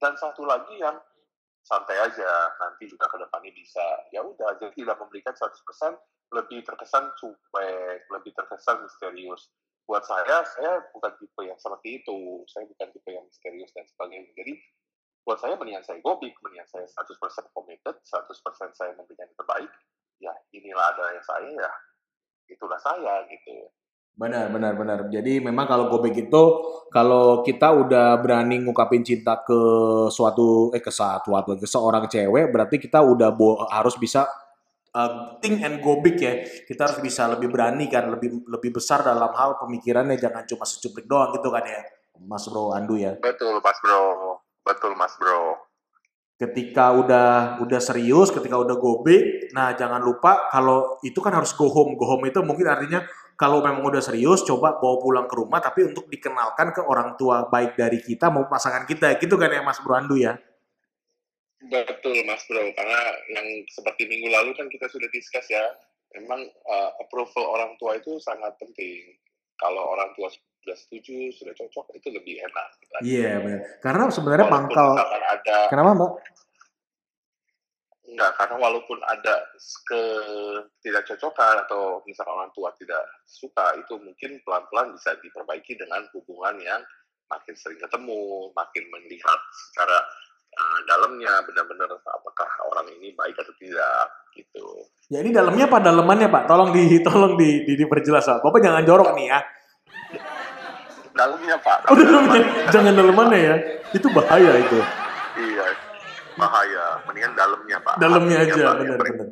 Dan 0.00 0.16
satu 0.16 0.49
lagi 0.49 0.80
yang 0.80 0.97
santai 1.61 2.00
aja 2.00 2.30
nanti 2.56 2.88
juga 2.88 3.04
ke 3.12 3.20
depannya 3.20 3.52
bisa. 3.52 3.85
Ya 4.16 4.25
udah 4.25 4.56
jadi 4.56 4.73
tidak 4.73 4.97
memberikan 5.04 5.37
100% 5.37 6.00
lebih 6.32 6.64
terkesan 6.64 7.12
cuek 7.20 8.00
lebih 8.09 8.32
terkesan 8.32 8.80
misterius. 8.80 9.52
Buat 9.85 10.09
saya 10.09 10.40
saya 10.56 10.80
bukan 10.97 11.12
tipe 11.20 11.42
yang 11.44 11.61
seperti 11.61 12.00
itu. 12.00 12.49
Saya 12.49 12.64
bukan 12.64 12.88
tipe 12.97 13.11
yang 13.12 13.28
misterius 13.28 13.68
dan 13.76 13.85
sebagainya. 13.85 14.32
Jadi 14.32 14.56
buat 15.28 15.37
saya 15.37 15.54
mendingan 15.61 15.85
saya 15.85 16.00
gobik 16.00 16.32
mendingan 16.40 16.66
saya 16.66 16.88
100% 16.88 17.52
committed 17.52 17.97
100% 18.09 18.73
saya 18.73 18.97
memberikan 18.97 19.28
yang 19.28 19.37
terbaik 19.37 19.70
ya 20.21 20.33
inilah 20.53 20.93
ada 20.93 21.05
yang 21.17 21.25
saya 21.25 21.49
ya 21.49 21.73
itulah 22.53 22.77
saya 22.77 23.25
gitu 23.27 23.73
Benar, 24.21 24.53
benar, 24.53 24.77
benar. 24.77 24.99
Jadi 25.09 25.41
memang 25.41 25.65
kalau 25.65 25.89
gue 25.89 26.12
begitu, 26.12 26.43
kalau 26.93 27.41
kita 27.41 27.73
udah 27.73 28.21
berani 28.21 28.61
ngungkapin 28.61 29.00
cinta 29.00 29.41
ke 29.41 29.57
suatu 30.12 30.69
eh 30.77 30.83
ke 30.85 30.93
suatu 30.93 31.33
atau 31.33 31.57
ke 31.57 31.65
seorang 31.65 32.05
cewek, 32.05 32.53
berarti 32.53 32.77
kita 32.77 33.00
udah 33.00 33.33
bo, 33.33 33.65
harus 33.73 33.97
bisa 33.97 34.29
uh, 34.93 35.41
think 35.41 35.65
and 35.65 35.81
go 35.81 36.05
big 36.05 36.21
ya. 36.21 36.37
Kita 36.69 36.91
harus 36.91 37.00
bisa 37.00 37.33
lebih 37.33 37.49
berani 37.49 37.89
kan, 37.89 38.12
lebih 38.12 38.45
lebih 38.45 38.77
besar 38.77 39.00
dalam 39.00 39.33
hal 39.33 39.57
pemikirannya, 39.57 40.21
jangan 40.21 40.45
cuma 40.45 40.69
secuplik 40.69 41.09
doang 41.09 41.33
gitu 41.33 41.49
kan 41.49 41.65
ya, 41.65 41.81
Mas 42.21 42.45
Bro 42.45 42.77
Andu 42.77 43.00
ya. 43.00 43.17
Betul, 43.17 43.57
Mas 43.65 43.79
Bro. 43.81 44.05
Betul, 44.69 44.93
Mas 45.00 45.17
Bro 45.17 45.70
ketika 46.40 46.97
udah 46.97 47.61
udah 47.61 47.80
serius, 47.85 48.32
ketika 48.32 48.56
udah 48.56 48.80
go 48.80 49.04
big, 49.04 49.52
nah 49.52 49.76
jangan 49.76 50.00
lupa 50.00 50.49
kalau 50.49 50.97
itu 51.04 51.20
kan 51.20 51.37
harus 51.37 51.52
go 51.52 51.68
home. 51.68 52.00
Go 52.00 52.09
home 52.09 52.25
itu 52.32 52.40
mungkin 52.40 52.64
artinya 52.64 53.04
kalau 53.37 53.61
memang 53.61 53.85
udah 53.85 54.00
serius, 54.00 54.40
coba 54.49 54.80
bawa 54.80 54.97
pulang 55.00 55.26
ke 55.28 55.37
rumah, 55.37 55.61
tapi 55.61 55.85
untuk 55.85 56.09
dikenalkan 56.09 56.73
ke 56.73 56.80
orang 56.80 57.16
tua 57.20 57.49
baik 57.49 57.76
dari 57.76 58.00
kita 58.00 58.32
mau 58.32 58.49
pasangan 58.49 58.88
kita, 58.88 59.20
gitu 59.20 59.37
kan 59.37 59.52
ya 59.52 59.61
Mas 59.61 59.80
Bro 59.80 59.97
Andu 59.97 60.16
ya? 60.16 60.37
Betul 61.61 62.25
Mas 62.25 62.44
Bro, 62.49 62.73
karena 62.73 63.00
yang 63.32 63.49
seperti 63.68 64.09
minggu 64.09 64.28
lalu 64.32 64.56
kan 64.56 64.68
kita 64.68 64.88
sudah 64.88 65.09
discuss 65.12 65.44
ya, 65.49 65.64
memang 66.16 66.40
uh, 66.68 66.90
approval 67.00 67.52
orang 67.52 67.76
tua 67.80 67.97
itu 67.97 68.16
sangat 68.20 68.56
penting. 68.61 69.16
Kalau 69.61 69.92
orang 69.92 70.12
tua 70.16 70.32
sudah 70.61 70.76
setuju, 70.76 71.33
sudah 71.33 71.55
cocok, 71.57 71.87
itu 71.97 72.09
lebih 72.12 72.45
enak. 72.45 72.69
Iya 73.00 73.21
yeah, 73.21 73.37
benar. 73.40 73.61
Karena 73.81 74.02
sebenarnya 74.12 74.47
pangkal. 74.52 74.88
Ada, 75.00 75.59
Kenapa 75.73 75.90
Mbak? 75.97 76.12
Enggak, 78.11 78.33
karena 78.43 78.57
walaupun 78.59 78.99
ada 79.07 79.35
ke 79.87 80.02
tidak 80.83 81.07
cocokan 81.07 81.62
atau 81.64 82.02
misalkan 82.05 82.35
orang 82.43 82.52
tua 82.52 82.75
tidak 82.76 83.00
suka, 83.25 83.79
itu 83.79 83.95
mungkin 84.02 84.43
pelan-pelan 84.43 84.99
bisa 84.99 85.14
diperbaiki 85.23 85.79
dengan 85.79 86.05
hubungan 86.12 86.59
yang 86.59 86.83
makin 87.31 87.55
sering 87.55 87.79
ketemu, 87.79 88.50
makin 88.50 88.85
melihat 88.90 89.38
secara 89.55 90.02
uh, 90.59 90.79
dalamnya 90.90 91.38
benar-benar 91.47 91.87
apakah 92.02 92.50
orang 92.75 92.90
ini 92.99 93.14
baik 93.14 93.38
atau 93.38 93.55
tidak 93.62 94.11
gitu. 94.35 94.67
Ya 95.07 95.23
ini 95.23 95.31
dalamnya 95.31 95.71
apa 95.71 95.79
dalemannya 95.79 96.26
Pak? 96.26 96.50
Tolong 96.50 96.75
di 96.75 96.99
tolong 97.07 97.38
di, 97.38 97.62
di 97.62 97.79
diperjelas 97.79 98.26
Pak. 98.26 98.43
Bapak 98.43 98.59
jangan 98.59 98.83
jorok 98.83 99.14
nih 99.14 99.31
ya 99.31 99.40
dalamnya 101.21 101.57
pak. 101.61 101.79
Oh 101.93 101.97
dalamnya, 101.97 102.41
jangan 102.73 102.93
dalamannya 102.97 103.39
ya. 103.39 103.57
Itu 103.93 104.09
bahaya 104.09 104.53
itu. 104.57 104.79
Iya, 105.37 105.67
bahaya. 106.41 106.85
Mendingan 107.05 107.33
dalamnya 107.37 107.77
pak. 107.85 107.95
Dalamnya 108.00 108.37
aja, 108.49 108.65
benar-benar. 108.81 109.29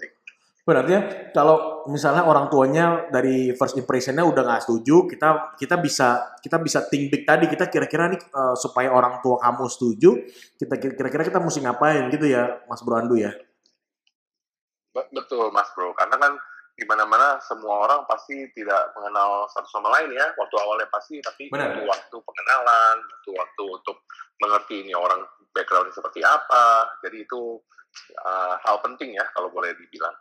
Berarti 0.68 0.92
ya, 0.92 1.00
kalau 1.33 1.88
misalnya 1.88 2.28
orang 2.28 2.52
tuanya 2.52 3.09
dari 3.09 3.57
first 3.57 3.80
impressionnya 3.80 4.21
udah 4.21 4.45
nggak 4.45 4.68
setuju, 4.68 5.09
kita 5.09 5.57
kita 5.57 5.80
bisa 5.80 6.37
kita 6.45 6.61
bisa 6.61 6.85
think 6.92 7.09
big 7.09 7.25
tadi. 7.25 7.49
Kita 7.49 7.73
kira-kira 7.73 8.12
nih 8.12 8.21
uh, 8.37 8.52
supaya 8.52 8.92
orang 8.92 9.25
tua 9.25 9.40
kamu 9.40 9.64
setuju, 9.64 10.28
kita 10.61 10.76
kira-kira 10.76 11.25
kita 11.25 11.40
mesti 11.40 11.64
ngapain 11.64 12.12
gitu 12.12 12.28
ya, 12.28 12.61
Mas 12.68 12.85
Bro 12.85 13.00
Andu 13.00 13.16
ya? 13.16 13.33
Betul, 14.92 15.49
Mas 15.57 15.73
Bro. 15.73 15.97
Karena 15.97 16.21
kan 16.21 16.37
di 16.78 16.87
mana-mana 16.87 17.42
semua 17.42 17.90
orang 17.90 18.06
pasti 18.06 18.47
tidak 18.54 18.94
mengenal 18.94 19.50
satu 19.50 19.66
sama 19.66 19.90
lain 19.99 20.14
ya 20.14 20.30
waktu 20.38 20.54
awalnya 20.62 20.87
pasti 20.94 21.18
tapi 21.18 21.50
waktu 21.50 21.82
waktu 21.82 22.16
pengenalan 22.23 22.97
waktu 23.02 23.30
waktu 23.35 23.62
untuk 23.66 24.06
mengerti 24.38 24.87
ini 24.87 24.94
orang 24.94 25.26
background 25.50 25.90
seperti 25.90 26.23
apa 26.23 26.87
jadi 27.02 27.26
itu 27.26 27.58
uh, 28.23 28.54
hal 28.62 28.78
penting 28.87 29.18
ya 29.18 29.26
kalau 29.35 29.50
boleh 29.50 29.75
dibilang 29.75 30.14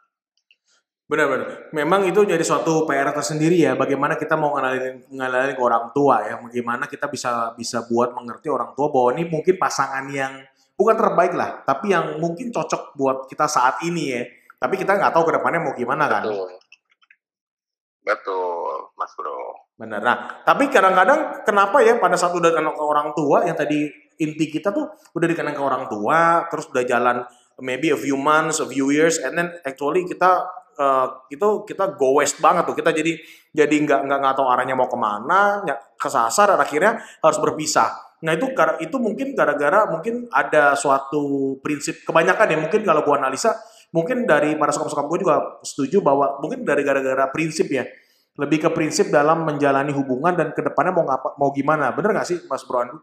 Benar-benar. 1.07 1.71
Memang 1.71 2.03
itu 2.03 2.19
jadi 2.27 2.43
suatu 2.43 2.83
PR 2.83 3.15
tersendiri 3.15 3.63
ya. 3.63 3.79
Bagaimana 3.79 4.19
kita 4.19 4.35
mau 4.35 4.59
ngenalin, 4.59 5.07
ngenalin 5.07 5.55
ke 5.55 5.63
orang 5.63 5.95
tua 5.95 6.19
ya. 6.19 6.35
Bagaimana 6.35 6.83
kita 6.83 7.07
bisa 7.07 7.55
bisa 7.55 7.87
buat 7.87 8.11
mengerti 8.11 8.51
orang 8.51 8.75
tua 8.75 8.91
bahwa 8.91 9.15
ini 9.15 9.23
mungkin 9.31 9.55
pasangan 9.55 10.03
yang 10.11 10.43
bukan 10.75 10.99
terbaik 10.99 11.31
lah, 11.31 11.63
tapi 11.63 11.95
yang 11.95 12.19
mungkin 12.19 12.51
cocok 12.51 12.99
buat 12.99 13.17
kita 13.31 13.47
saat 13.47 13.79
ini 13.87 14.03
ya 14.19 14.27
tapi 14.57 14.75
kita 14.77 14.97
nggak 14.97 15.13
tahu 15.13 15.23
ke 15.29 15.33
depannya 15.37 15.59
mau 15.61 15.73
gimana 15.77 16.09
kan. 16.09 16.25
Betul. 16.25 16.57
Betul, 18.07 18.95
Mas 18.95 19.11
Bro. 19.19 19.67
Benar. 19.75 19.99
Nah, 19.99 20.17
tapi 20.47 20.71
kadang-kadang 20.71 21.43
kenapa 21.43 21.83
ya 21.83 21.99
pada 21.99 22.15
saat 22.15 22.31
udah 22.31 22.55
kenal 22.55 22.71
ke 22.71 22.81
orang 22.81 23.11
tua 23.11 23.43
yang 23.43 23.53
tadi 23.53 23.83
inti 24.17 24.47
kita 24.47 24.71
tuh 24.71 24.87
udah 25.13 25.27
dikenal 25.27 25.53
ke 25.53 25.61
orang 25.61 25.83
tua, 25.91 26.47
terus 26.47 26.71
udah 26.71 26.87
jalan 26.87 27.21
maybe 27.59 27.91
a 27.91 27.99
few 27.99 28.15
months, 28.15 28.63
a 28.63 28.65
few 28.65 28.89
years, 28.89 29.19
and 29.19 29.35
then 29.35 29.51
actually 29.67 30.07
kita 30.07 30.47
uh, 30.79 31.07
itu 31.27 31.67
kita 31.67 31.99
go 31.99 32.17
west 32.17 32.39
banget 32.39 32.63
tuh. 32.65 32.79
Kita 32.79 32.95
jadi 32.95 33.11
jadi 33.51 33.75
nggak 33.75 33.99
nggak 34.07 34.19
nggak 34.23 34.35
tahu 34.39 34.47
arahnya 34.49 34.73
mau 34.79 34.87
ke 34.87 34.97
mana, 34.97 35.61
kesasar, 35.99 36.55
dan 36.55 36.59
akhirnya 36.63 37.03
harus 37.19 37.37
berpisah. 37.43 37.91
Nah 38.23 38.33
itu 38.33 38.49
itu 38.81 38.97
mungkin 38.97 39.37
gara-gara 39.37 39.85
mungkin 39.93 40.25
ada 40.33 40.73
suatu 40.73 41.59
prinsip 41.61 42.01
kebanyakan 42.01 42.49
ya 42.49 42.57
mungkin 42.57 42.81
kalau 42.81 43.05
gua 43.05 43.21
analisa 43.21 43.53
mungkin 43.91 44.27
dari 44.27 44.55
para 44.59 44.71
sokap-sokap 44.75 45.07
gue 45.07 45.19
juga 45.23 45.35
setuju 45.63 46.03
bahwa 46.03 46.39
mungkin 46.43 46.67
dari 46.67 46.83
gara-gara 46.83 47.27
prinsip 47.31 47.71
ya 47.71 47.87
lebih 48.37 48.67
ke 48.67 48.69
prinsip 48.69 49.09
dalam 49.09 49.47
menjalani 49.47 49.89
hubungan 49.95 50.37
dan 50.37 50.53
ke 50.53 50.61
depannya 50.61 50.93
mau 50.93 51.05
ngapa 51.09 51.29
mau 51.41 51.49
gimana 51.49 51.89
bener 51.95 52.13
nggak 52.13 52.27
sih 52.27 52.37
Mas 52.45 52.61
Bro 52.67 52.77
Andu? 52.85 52.97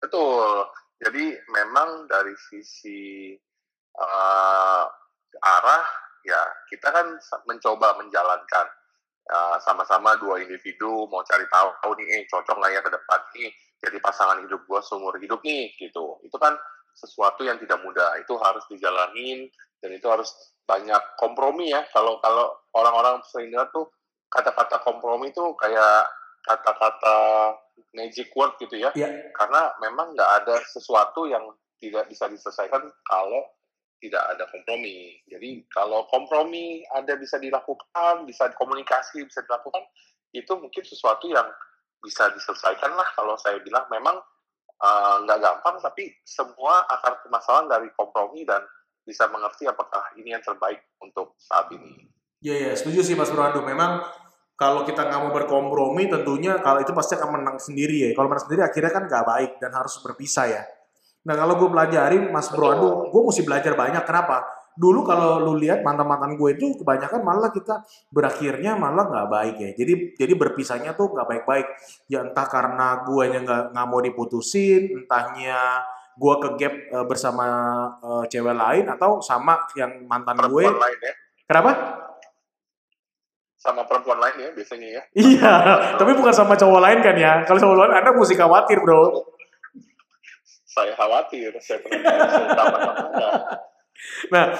Betul. 0.00 0.64
Jadi 0.96 1.24
memang 1.52 2.08
dari 2.08 2.32
sisi 2.32 3.36
uh, 4.00 4.84
arah 5.36 5.84
ya 6.24 6.40
kita 6.72 6.88
kan 6.88 7.06
mencoba 7.44 8.00
menjalankan 8.00 8.66
sama 9.26 9.58
sama-sama 9.82 10.14
dua 10.22 10.38
individu 10.38 11.10
mau 11.10 11.18
cari 11.26 11.42
tahu 11.50 11.68
tahu 11.82 11.92
nih 11.98 12.06
eh, 12.14 12.22
cocok 12.30 12.62
nggak 12.62 12.72
ya 12.78 12.80
ke 12.82 12.90
depan 12.94 13.20
nih 13.34 13.50
jadi 13.82 13.96
pasangan 13.98 14.38
hidup 14.46 14.62
gue 14.62 14.80
seumur 14.86 15.18
hidup 15.18 15.42
nih 15.42 15.74
gitu 15.82 16.22
itu 16.22 16.36
kan 16.38 16.54
sesuatu 16.96 17.44
yang 17.44 17.60
tidak 17.60 17.78
mudah 17.84 18.16
itu 18.16 18.34
harus 18.40 18.64
dijalanin 18.72 19.46
dan 19.84 19.90
itu 19.92 20.08
harus 20.08 20.32
banyak 20.64 20.98
kompromi 21.20 21.70
ya 21.70 21.84
kalau 21.92 22.18
kalau 22.24 22.56
orang-orang 22.74 23.20
sering 23.28 23.52
dengar 23.52 23.68
tuh 23.70 23.86
kata-kata 24.32 24.82
kompromi 24.82 25.30
itu 25.30 25.44
kayak 25.60 26.10
kata-kata 26.42 27.16
magic 27.92 28.32
word 28.34 28.56
gitu 28.58 28.80
ya 28.80 28.90
yeah. 28.96 29.12
karena 29.36 29.70
memang 29.84 30.16
nggak 30.16 30.30
ada 30.42 30.56
sesuatu 30.66 31.28
yang 31.28 31.44
tidak 31.76 32.08
bisa 32.08 32.26
diselesaikan 32.26 32.82
kalau 33.04 33.44
tidak 34.00 34.22
ada 34.36 34.44
kompromi. 34.52 35.16
Jadi 35.24 35.64
kalau 35.72 36.04
kompromi 36.12 36.84
ada 36.92 37.16
bisa 37.16 37.40
dilakukan, 37.40 38.28
bisa 38.28 38.52
komunikasi 38.52 39.24
bisa 39.24 39.40
dilakukan, 39.44 39.82
itu 40.36 40.52
mungkin 40.52 40.84
sesuatu 40.84 41.26
yang 41.32 41.48
bisa 42.04 42.28
diselesaikan 42.36 42.92
lah 42.92 43.08
kalau 43.16 43.34
saya 43.40 43.56
bilang 43.64 43.88
memang 43.88 44.20
nggak 45.24 45.38
uh, 45.40 45.42
gampang 45.42 45.76
tapi 45.80 46.12
semua 46.20 46.84
akar 46.84 47.24
permasalahan 47.24 47.66
dari 47.68 47.88
kompromi 47.96 48.44
dan 48.44 48.60
bisa 49.06 49.24
mengerti 49.30 49.64
apakah 49.64 50.12
ini 50.20 50.34
yang 50.34 50.42
terbaik 50.44 50.82
untuk 51.00 51.38
saat 51.38 51.70
ini. 51.72 52.10
Iya, 52.42 52.52
yeah, 52.52 52.58
yeah, 52.70 52.74
setuju 52.76 53.00
sih 53.06 53.14
Mas 53.16 53.32
Bro 53.32 53.64
Memang 53.64 54.04
kalau 54.56 54.88
kita 54.88 55.04
nggak 55.04 55.20
mau 55.20 55.32
berkompromi 55.32 56.08
tentunya 56.08 56.56
kalau 56.64 56.80
itu 56.80 56.92
pasti 56.96 57.16
akan 57.16 57.40
menang 57.40 57.58
sendiri 57.60 58.08
ya. 58.08 58.10
Kalau 58.16 58.28
menang 58.28 58.44
sendiri 58.48 58.64
akhirnya 58.64 58.92
kan 58.92 59.04
nggak 59.04 59.24
baik 59.24 59.52
dan 59.60 59.70
harus 59.76 60.00
berpisah 60.00 60.46
ya. 60.48 60.62
Nah 61.28 61.34
kalau 61.36 61.60
gue 61.60 61.68
pelajarin 61.68 62.32
Mas 62.32 62.48
Bro 62.48 63.08
gue 63.12 63.22
mesti 63.22 63.44
belajar 63.44 63.72
banyak. 63.76 64.02
Kenapa? 64.04 64.55
Dulu 64.76 65.00
kalau 65.08 65.40
lu 65.40 65.56
lihat 65.56 65.80
mantan-mantan 65.80 66.36
gue 66.36 66.52
itu 66.52 66.76
kebanyakan 66.76 67.24
malah 67.24 67.48
kita 67.48 67.80
berakhirnya 68.12 68.76
malah 68.76 69.08
nggak 69.08 69.28
baik 69.32 69.56
ya. 69.56 69.70
Jadi 69.72 69.92
jadi 70.14 70.32
berpisahnya 70.36 70.92
tuh 70.92 71.16
nggak 71.16 71.26
baik-baik. 71.26 71.66
Ya 72.12 72.22
entah 72.22 72.46
karena 72.46 73.02
gue 73.08 73.24
nya 73.32 73.40
nggak 73.40 73.62
nggak 73.72 73.86
mau 73.88 74.00
diputusin, 74.04 74.92
entahnya 74.92 75.82
gue 76.16 76.34
ke 76.40 76.48
gap 76.60 76.74
uh, 76.92 77.04
bersama 77.08 77.46
uh, 78.00 78.24
cewek 78.28 78.56
lain 78.56 78.84
atau 78.88 79.20
sama 79.24 79.64
yang 79.76 80.04
mantan 80.04 80.36
perempuan 80.36 80.72
gue 80.72 80.84
lain 80.84 80.98
ya. 81.00 81.14
Kenapa? 81.48 81.72
Sama 83.56 83.82
perempuan 83.88 84.20
lain 84.20 84.36
ya 84.44 84.48
biasanya 84.52 84.88
ya. 84.92 85.02
Iya 85.16 85.54
tapi 85.96 86.12
bukan 86.12 86.32
sama 86.36 86.52
cowok 86.56 86.80
lain 86.84 86.98
kan 87.00 87.16
ya. 87.16 87.32
Kalau 87.48 87.58
cowok 87.60 87.76
lain 87.80 87.92
anda 87.96 88.12
mesti 88.12 88.36
khawatir 88.36 88.78
bro. 88.84 89.24
Saya 90.68 90.92
khawatir 90.92 91.56
saya 91.64 91.80
pernah 91.80 92.12
nah 94.32 94.56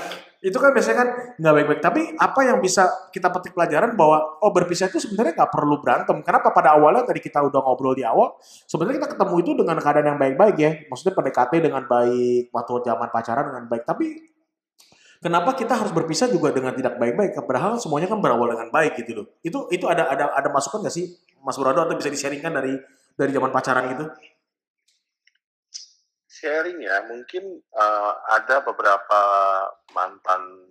itu 0.47 0.63
kan 0.63 0.71
biasanya 0.71 0.97
kan 1.03 1.09
nggak 1.43 1.55
baik-baik. 1.59 1.81
Tapi 1.83 2.01
apa 2.15 2.41
yang 2.47 2.63
bisa 2.63 2.87
kita 3.11 3.35
petik 3.35 3.57
pelajaran 3.57 3.99
bahwa 3.99 4.39
oh 4.39 4.53
berpisah 4.55 4.87
itu 4.87 5.03
sebenarnya 5.03 5.35
nggak 5.35 5.51
perlu 5.51 5.83
berantem. 5.83 6.23
Kenapa 6.23 6.55
pada 6.55 6.79
awalnya 6.79 7.03
tadi 7.03 7.19
kita 7.19 7.43
udah 7.43 7.61
ngobrol 7.67 7.99
di 7.99 8.07
awal, 8.07 8.39
sebenarnya 8.69 9.03
kita 9.03 9.09
ketemu 9.19 9.35
itu 9.43 9.51
dengan 9.59 9.77
keadaan 9.83 10.07
yang 10.15 10.19
baik-baik 10.23 10.57
ya. 10.61 10.71
Maksudnya 10.87 11.19
PDKT 11.19 11.53
dengan 11.67 11.83
baik, 11.91 12.55
waktu 12.55 12.73
zaman 12.85 13.09
pacaran 13.11 13.45
dengan 13.51 13.65
baik. 13.67 13.83
Tapi 13.89 14.07
kenapa 15.19 15.51
kita 15.59 15.75
harus 15.75 15.91
berpisah 15.91 16.31
juga 16.31 16.55
dengan 16.55 16.77
tidak 16.79 16.95
baik-baik? 16.95 17.35
Padahal 17.43 17.83
semuanya 17.83 18.07
kan 18.07 18.23
berawal 18.23 18.47
dengan 18.53 18.71
baik 18.71 19.03
gitu 19.03 19.25
loh. 19.25 19.27
Itu 19.43 19.67
itu 19.75 19.89
ada 19.91 20.07
ada 20.07 20.31
ada 20.31 20.49
masukan 20.55 20.85
nggak 20.85 20.95
sih 20.95 21.17
Mas 21.43 21.59
Burado 21.59 21.83
atau 21.83 21.99
bisa 21.99 22.07
di-sharingkan 22.07 22.55
dari 22.55 22.79
dari 23.19 23.31
zaman 23.35 23.51
pacaran 23.51 23.89
gitu? 23.89 24.05
Sharing 26.37 26.85
ya, 26.85 27.01
mungkin 27.09 27.65
uh, 27.73 28.13
ada 28.37 28.61
beberapa 28.61 29.21
mantan 29.97 30.69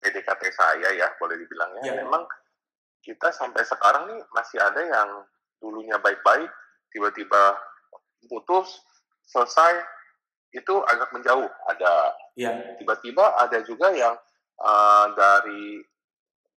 PDKT 0.00 0.42
saya 0.56 0.88
ya, 0.96 1.12
boleh 1.20 1.36
dibilangnya. 1.36 1.82
Ya. 1.84 1.94
Memang 2.00 2.24
kita 3.04 3.30
sampai 3.30 3.62
sekarang 3.62 4.08
nih 4.08 4.20
masih 4.32 4.58
ada 4.58 4.80
yang 4.80 5.10
dulunya 5.60 6.00
baik-baik, 6.00 6.48
tiba-tiba 6.90 7.54
putus, 8.26 8.80
selesai, 9.28 9.84
itu 10.56 10.74
agak 10.88 11.12
menjauh. 11.12 11.48
Ada 11.68 11.92
ya. 12.34 12.50
tiba-tiba 12.80 13.36
ada 13.36 13.60
juga 13.62 13.92
yang 13.92 14.16
uh, 14.64 15.06
dari 15.12 15.84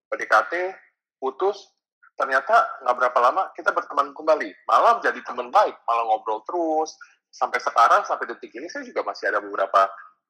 PDKT 0.08 0.78
putus, 1.18 1.74
ternyata 2.18 2.82
nggak 2.86 2.96
berapa 2.96 3.20
lama 3.20 3.44
kita 3.58 3.74
berteman 3.74 4.14
kembali, 4.14 4.50
malah 4.70 5.02
jadi 5.02 5.20
teman 5.26 5.50
baik, 5.50 5.76
malah 5.86 6.04
ngobrol 6.08 6.42
terus, 6.46 6.94
sampai 7.32 7.60
sekarang 7.62 8.04
sampai 8.08 8.26
detik 8.30 8.52
ini 8.56 8.68
saya 8.72 8.84
juga 8.88 9.04
masih 9.06 9.30
ada 9.32 9.40
beberapa 9.44 9.88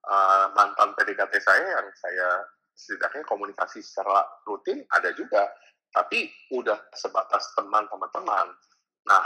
uh, 0.07 0.45
mantan 0.53 0.93
PDKT 0.97 1.33
saya 1.41 1.65
yang 1.79 1.87
saya 1.95 2.27
setidaknya 2.77 3.25
komunikasi 3.25 3.81
secara 3.81 4.25
rutin 4.45 4.85
ada 4.93 5.09
juga. 5.13 5.49
Tapi 5.87 6.29
udah 6.53 6.77
sebatas 6.93 7.55
teman 7.57 7.87
teman-teman. 7.89 8.47
Nah 9.07 9.25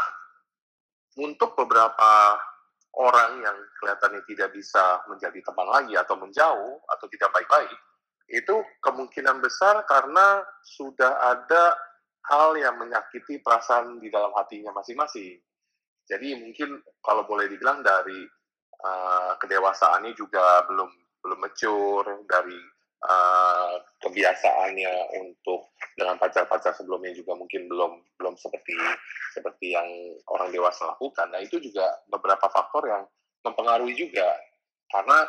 untuk 1.20 1.58
beberapa 1.60 2.40
orang 2.96 3.44
yang 3.44 3.58
kelihatannya 3.80 4.24
tidak 4.28 4.56
bisa 4.56 5.04
menjadi 5.08 5.40
teman 5.44 5.68
lagi 5.68 5.96
atau 5.96 6.16
menjauh 6.20 6.76
atau 6.88 7.06
tidak 7.12 7.32
baik-baik 7.36 7.72
itu 8.32 8.64
kemungkinan 8.80 9.44
besar 9.44 9.84
karena 9.88 10.40
sudah 10.64 11.20
ada 11.36 11.76
hal 12.32 12.56
yang 12.56 12.80
menyakiti 12.80 13.44
perasaan 13.44 14.00
di 14.00 14.08
dalam 14.08 14.32
hatinya 14.40 14.72
masing-masing 14.72 15.36
jadi 16.12 16.36
mungkin 16.36 16.84
kalau 17.00 17.24
boleh 17.24 17.48
dibilang 17.48 17.80
dari 17.80 18.28
uh, 18.84 19.40
kedewasaannya 19.40 20.12
juga 20.12 20.68
belum 20.68 20.92
belum 21.24 21.40
mature 21.40 22.28
dari 22.28 22.60
uh, 23.08 23.80
kebiasaannya 24.04 25.16
untuk 25.24 25.72
dengan 25.96 26.20
pacar-pacar 26.20 26.76
sebelumnya 26.76 27.16
juga 27.16 27.40
mungkin 27.40 27.72
belum 27.72 28.04
belum 28.20 28.36
seperti 28.36 28.76
seperti 29.32 29.72
yang 29.72 29.88
orang 30.28 30.52
dewasa 30.52 30.92
lakukan. 30.92 31.32
Nah 31.32 31.40
itu 31.40 31.64
juga 31.64 31.88
beberapa 32.12 32.52
faktor 32.52 32.92
yang 32.92 33.08
mempengaruhi 33.48 33.96
juga 33.96 34.28
karena 34.92 35.24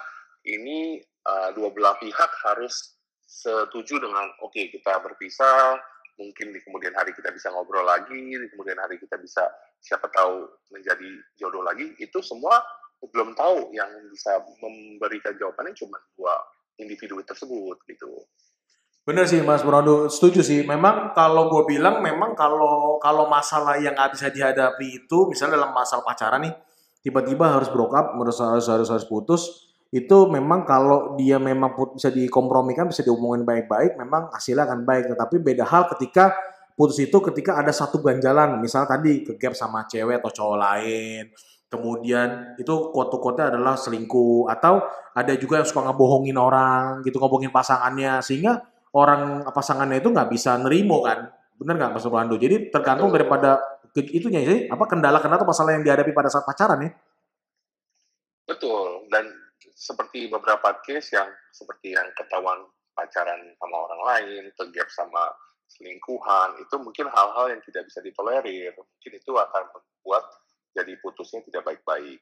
ini 0.50 0.98
uh, 1.22 1.54
dua 1.54 1.70
belah 1.70 1.94
pihak 2.02 2.30
harus 2.42 2.98
setuju 3.22 4.02
dengan 4.02 4.28
oke 4.42 4.50
okay, 4.50 4.66
kita 4.74 4.98
berpisah 4.98 5.78
mungkin 6.20 6.52
di 6.52 6.60
kemudian 6.60 6.92
hari 6.92 7.14
kita 7.16 7.32
bisa 7.32 7.48
ngobrol 7.54 7.86
lagi, 7.86 8.36
di 8.36 8.46
kemudian 8.52 8.76
hari 8.76 9.00
kita 9.00 9.16
bisa 9.16 9.46
siapa 9.82 10.06
tahu 10.08 10.46
menjadi 10.70 11.10
jodoh 11.34 11.66
lagi, 11.66 11.92
itu 11.98 12.22
semua 12.22 12.62
belum 13.02 13.34
tahu 13.34 13.74
yang 13.74 13.90
bisa 14.14 14.38
memberikan 14.62 15.34
jawabannya 15.34 15.74
cuma 15.74 15.98
dua 16.14 16.38
individu 16.78 17.18
tersebut 17.26 17.82
gitu. 17.90 18.06
Bener 19.02 19.26
sih 19.26 19.42
Mas 19.42 19.66
Brondo, 19.66 20.06
setuju 20.06 20.46
sih. 20.46 20.62
Memang 20.62 21.10
kalau 21.10 21.50
gue 21.50 21.74
bilang 21.74 21.98
memang 21.98 22.38
kalau 22.38 23.02
kalau 23.02 23.26
masalah 23.26 23.74
yang 23.82 23.98
nggak 23.98 24.14
bisa 24.14 24.30
dihadapi 24.30 25.02
itu, 25.02 25.26
misalnya 25.26 25.58
dalam 25.58 25.74
masalah 25.74 26.06
pacaran 26.06 26.46
nih, 26.46 26.54
tiba-tiba 27.02 27.50
harus 27.50 27.66
broke 27.74 27.98
up, 27.98 28.14
harus 28.14 28.38
harus 28.38 28.66
harus, 28.70 28.88
harus 28.94 29.06
putus, 29.10 29.74
itu 29.90 30.30
memang 30.30 30.62
kalau 30.62 31.18
dia 31.18 31.42
memang 31.42 31.74
bisa 31.98 32.14
dikompromikan, 32.14 32.86
bisa 32.86 33.02
diomongin 33.02 33.42
baik-baik, 33.42 33.98
memang 33.98 34.30
hasilnya 34.30 34.70
akan 34.70 34.86
baik. 34.86 35.10
Tetapi 35.10 35.36
beda 35.42 35.66
hal 35.66 35.90
ketika 35.98 36.30
putus 36.82 36.98
itu 36.98 37.14
ketika 37.30 37.62
ada 37.62 37.70
satu 37.70 38.02
ganjalan, 38.02 38.58
misalnya 38.58 38.98
tadi 38.98 39.22
ke 39.22 39.38
gap 39.38 39.54
sama 39.54 39.86
cewek 39.86 40.18
atau 40.18 40.34
cowok 40.34 40.58
lain, 40.58 41.30
kemudian 41.70 42.58
itu 42.58 42.74
kuat-kuatnya 42.90 43.54
adalah 43.54 43.78
selingkuh, 43.78 44.50
atau 44.50 44.82
ada 45.14 45.30
juga 45.38 45.62
yang 45.62 45.68
suka 45.70 45.86
ngebohongin 45.86 46.34
orang, 46.34 47.06
gitu 47.06 47.22
ngebohongin 47.22 47.54
pasangannya, 47.54 48.18
sehingga 48.18 48.66
orang 48.98 49.46
pasangannya 49.54 50.02
itu 50.02 50.10
nggak 50.10 50.26
bisa 50.26 50.58
nerimo 50.58 51.06
kan, 51.06 51.30
bener 51.54 51.78
nggak 51.78 51.92
Mas 51.94 52.02
Orlando? 52.02 52.34
Jadi 52.34 52.74
tergantung 52.74 53.14
daripada 53.14 53.62
itunya 53.94 54.42
sih, 54.42 54.66
apa 54.66 54.82
kendala-kendala 54.90 55.38
atau 55.38 55.46
masalah 55.46 55.78
yang 55.78 55.86
dihadapi 55.86 56.10
pada 56.10 56.34
saat 56.34 56.42
pacaran 56.42 56.82
ya? 56.82 56.90
Betul, 58.42 59.06
dan 59.06 59.30
seperti 59.78 60.26
beberapa 60.26 60.82
case 60.82 61.14
yang 61.14 61.30
seperti 61.54 61.94
yang 61.94 62.10
ketahuan 62.18 62.66
pacaran 62.92 63.38
sama 63.54 63.76
orang 63.86 64.02
lain, 64.02 64.42
tergap 64.58 64.90
sama 64.90 65.30
selingkuhan, 65.78 66.60
itu 66.60 66.74
mungkin 66.80 67.08
hal-hal 67.08 67.52
yang 67.52 67.62
tidak 67.64 67.88
bisa 67.88 68.00
ditolerir. 68.04 68.72
Mungkin 68.76 69.12
itu 69.16 69.32
akan 69.32 69.62
membuat 69.72 70.24
jadi 70.72 70.92
putusnya 71.00 71.40
tidak 71.48 71.62
baik-baik. 71.68 72.20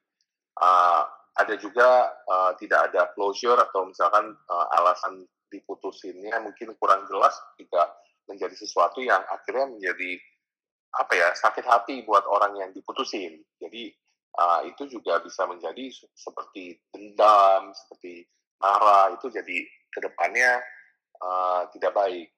Uh, 0.59 1.03
ada 1.39 1.55
juga 1.57 2.11
uh, 2.27 2.53
tidak 2.59 2.91
ada 2.91 3.11
closure 3.15 3.57
atau 3.57 3.87
misalkan 3.87 4.35
uh, 4.51 4.67
alasan 4.83 5.25
diputusinnya 5.51 6.39
mungkin 6.43 6.75
kurang 6.79 7.07
jelas 7.11 7.35
juga 7.59 7.91
menjadi 8.31 8.55
sesuatu 8.55 9.03
yang 9.03 9.23
akhirnya 9.27 9.67
menjadi 9.67 10.19
apa 10.91 11.13
ya 11.15 11.29
sakit 11.35 11.67
hati 11.67 12.03
buat 12.03 12.27
orang 12.27 12.59
yang 12.59 12.71
diputusin. 12.75 13.39
Jadi 13.59 13.95
uh, 14.39 14.67
itu 14.67 14.91
juga 14.91 15.23
bisa 15.23 15.47
menjadi 15.47 15.91
seperti 16.15 16.79
dendam, 16.91 17.71
seperti 17.75 18.27
marah, 18.59 19.15
itu 19.15 19.31
jadi 19.31 19.59
ke 19.91 19.99
depannya 20.03 20.63
uh, 21.23 21.67
tidak 21.75 21.95
baik. 21.95 22.31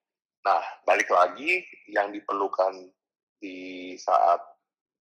Nah, 0.42 0.62
balik 0.82 1.06
lagi 1.10 1.62
yang 1.86 2.10
diperlukan 2.10 2.90
di 3.38 3.94
saat 3.98 4.42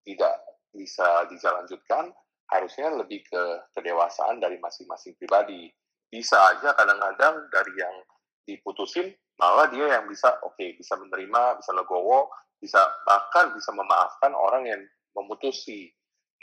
tidak 0.06 0.34
bisa 0.70 1.26
dijalankan 1.30 2.14
harusnya 2.50 2.90
lebih 2.94 3.22
ke 3.26 3.42
kedewasaan 3.74 4.38
dari 4.38 4.58
masing-masing 4.62 5.18
pribadi. 5.18 5.70
Bisa 6.06 6.36
aja 6.52 6.76
kadang-kadang 6.76 7.48
dari 7.48 7.74
yang 7.78 7.96
diputusin 8.44 9.10
malah 9.40 9.66
dia 9.72 9.98
yang 9.98 10.04
bisa 10.06 10.28
oke 10.44 10.54
okay, 10.54 10.76
bisa 10.76 10.94
menerima, 10.94 11.58
bisa 11.58 11.72
legowo, 11.72 12.28
bisa 12.60 12.78
bahkan 13.08 13.50
bisa 13.56 13.72
memaafkan 13.72 14.36
orang 14.36 14.68
yang 14.68 14.82
memutusi 15.16 15.90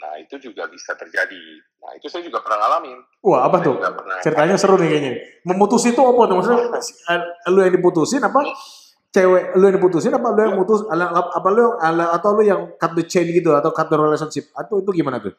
Nah, 0.00 0.16
itu 0.16 0.40
juga 0.40 0.64
bisa 0.72 0.96
terjadi. 0.96 1.60
Nah, 1.84 1.92
itu 1.92 2.08
saya 2.08 2.24
juga 2.24 2.40
pernah 2.40 2.64
ngalamin. 2.64 2.98
Wah, 3.20 3.44
apa 3.44 3.60
saya 3.60 3.68
tuh? 3.68 3.76
Ceritanya 4.24 4.56
seru 4.56 4.80
nih 4.80 4.88
kayaknya. 4.88 5.12
Memutus 5.44 5.84
itu 5.84 6.00
apa 6.00 6.22
tuh? 6.24 6.34
Maksudnya 6.40 6.64
lu 7.52 7.60
yang 7.60 7.74
diputusin 7.76 8.24
apa? 8.24 8.40
Cewek 9.10 9.58
lu 9.58 9.64
yang 9.66 9.76
diputusin 9.82 10.14
apa 10.14 10.30
lu 10.30 10.40
yang 10.46 10.54
mutus 10.54 10.86
apa 10.86 11.48
lu 11.50 11.74
atau 11.82 12.30
lu 12.38 12.42
yang 12.46 12.60
cut 12.78 12.94
the 12.94 13.02
chain 13.02 13.26
gitu 13.26 13.50
atau 13.58 13.74
cut 13.74 13.90
the 13.90 13.98
relationship? 13.98 14.54
Atau 14.54 14.78
itu 14.78 14.90
gimana 14.94 15.18
tuh? 15.18 15.34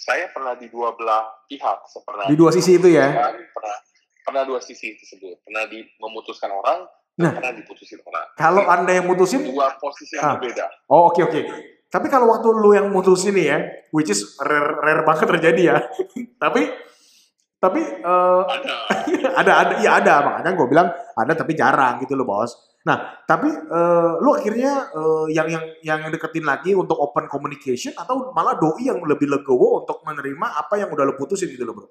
Saya 0.00 0.32
pernah 0.32 0.56
di 0.56 0.72
dua 0.72 0.96
belah 0.96 1.28
pihak, 1.44 1.78
pernah 2.08 2.24
di 2.24 2.34
dua 2.40 2.50
sisi 2.56 2.80
itu 2.80 2.88
ya. 2.88 3.12
Pernah 3.52 3.76
pernah 4.30 4.42
dua 4.46 4.60
sisi 4.62 4.94
tersebut. 4.94 5.42
Pernah 5.42 5.66
di 5.66 5.82
memutuskan 5.98 6.54
orang, 6.54 6.86
nah, 7.18 7.34
pernah 7.34 7.52
diputusin 7.52 7.98
orang. 8.06 8.26
Kalau 8.38 8.62
Anda 8.64 8.92
yang 8.96 9.10
mutusin 9.10 9.42
dua 9.42 9.74
posisi 9.76 10.16
yang 10.16 10.24
ah. 10.24 10.32
berbeda. 10.38 10.66
Oh, 10.86 11.10
oke 11.10 11.18
okay, 11.18 11.22
oke. 11.26 11.32
Okay. 11.34 11.44
Tapi 11.90 12.06
kalau 12.06 12.30
waktu 12.30 12.48
lu 12.54 12.70
yang 12.70 12.86
mutus 12.94 13.26
ini 13.26 13.50
ya, 13.50 13.58
which 13.90 14.14
is 14.14 14.38
rare, 14.38 14.78
rare 14.78 15.02
banget 15.02 15.26
terjadi 15.26 15.62
ya. 15.74 15.76
tapi 16.42 16.70
tapi 17.60 17.80
uh, 18.00 18.42
ada 18.48 18.74
ada 19.44 19.52
ada 19.60 19.72
iya 19.84 20.00
ada 20.00 20.14
makanya 20.24 20.56
gue 20.56 20.66
bilang 20.66 20.88
ada 21.12 21.32
tapi 21.36 21.52
jarang 21.52 22.00
gitu 22.00 22.16
loh 22.16 22.24
bos. 22.24 22.56
Nah 22.88 23.20
tapi 23.28 23.52
uh, 23.52 24.16
lu 24.24 24.32
akhirnya 24.32 24.88
uh, 24.96 25.28
yang 25.28 25.44
yang 25.52 25.64
yang 25.84 26.00
deketin 26.08 26.48
lagi 26.48 26.72
untuk 26.72 26.96
open 26.96 27.28
communication 27.28 27.92
atau 27.92 28.32
malah 28.32 28.56
doi 28.56 28.88
yang 28.88 29.04
lebih 29.04 29.28
legowo 29.28 29.84
untuk 29.84 30.00
menerima 30.08 30.56
apa 30.56 30.80
yang 30.80 30.88
udah 30.88 31.04
lu 31.04 31.14
putusin 31.20 31.52
gitu 31.52 31.68
loh 31.68 31.76
bro? 31.76 31.88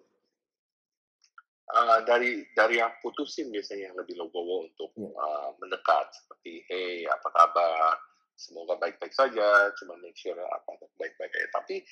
Uh, 1.69 2.01
dari 2.01 2.41
dari 2.57 2.81
yang 2.81 2.89
putusin 3.05 3.53
biasanya 3.53 3.93
yang 3.93 3.97
lebih 4.01 4.17
legowo 4.17 4.65
untuk. 4.65 4.89
Iya. 4.97 5.13
uh, 5.13 5.49
mendekat 5.61 6.09
seperti 6.17 6.65
hey 6.65 7.05
apa 7.05 7.29
kabar 7.29 7.93
semoga 8.39 8.79
baik-baik 8.79 9.11
saja, 9.11 9.67
cuma 9.75 9.99
make 9.99 10.15
sure 10.15 10.39
apa 10.39 10.71
baik-baik 10.95 11.29
aja. 11.35 11.59
Tapi 11.59 11.83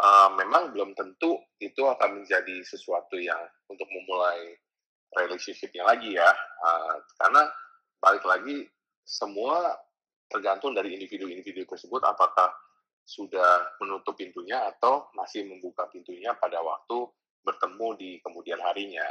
uh, 0.00 0.28
memang 0.36 0.72
belum 0.72 0.92
tentu 0.96 1.40
itu 1.60 1.82
akan 1.84 2.22
menjadi 2.22 2.62
sesuatu 2.64 3.16
yang 3.16 3.40
untuk 3.68 3.88
memulai 3.88 4.56
relationshipnya 5.16 5.84
lagi 5.86 6.16
ya, 6.16 6.30
uh, 6.64 6.96
karena 7.20 7.48
balik 8.00 8.24
lagi 8.28 8.68
semua 9.06 9.72
tergantung 10.26 10.74
dari 10.74 10.92
individu-individu 10.98 11.64
tersebut 11.64 12.02
apakah 12.02 12.50
sudah 13.06 13.78
menutup 13.78 14.18
pintunya 14.18 14.66
atau 14.66 15.06
masih 15.14 15.46
membuka 15.46 15.86
pintunya 15.94 16.34
pada 16.34 16.58
waktu 16.58 17.06
bertemu 17.46 17.88
di 17.94 18.10
kemudian 18.18 18.58
harinya. 18.58 19.06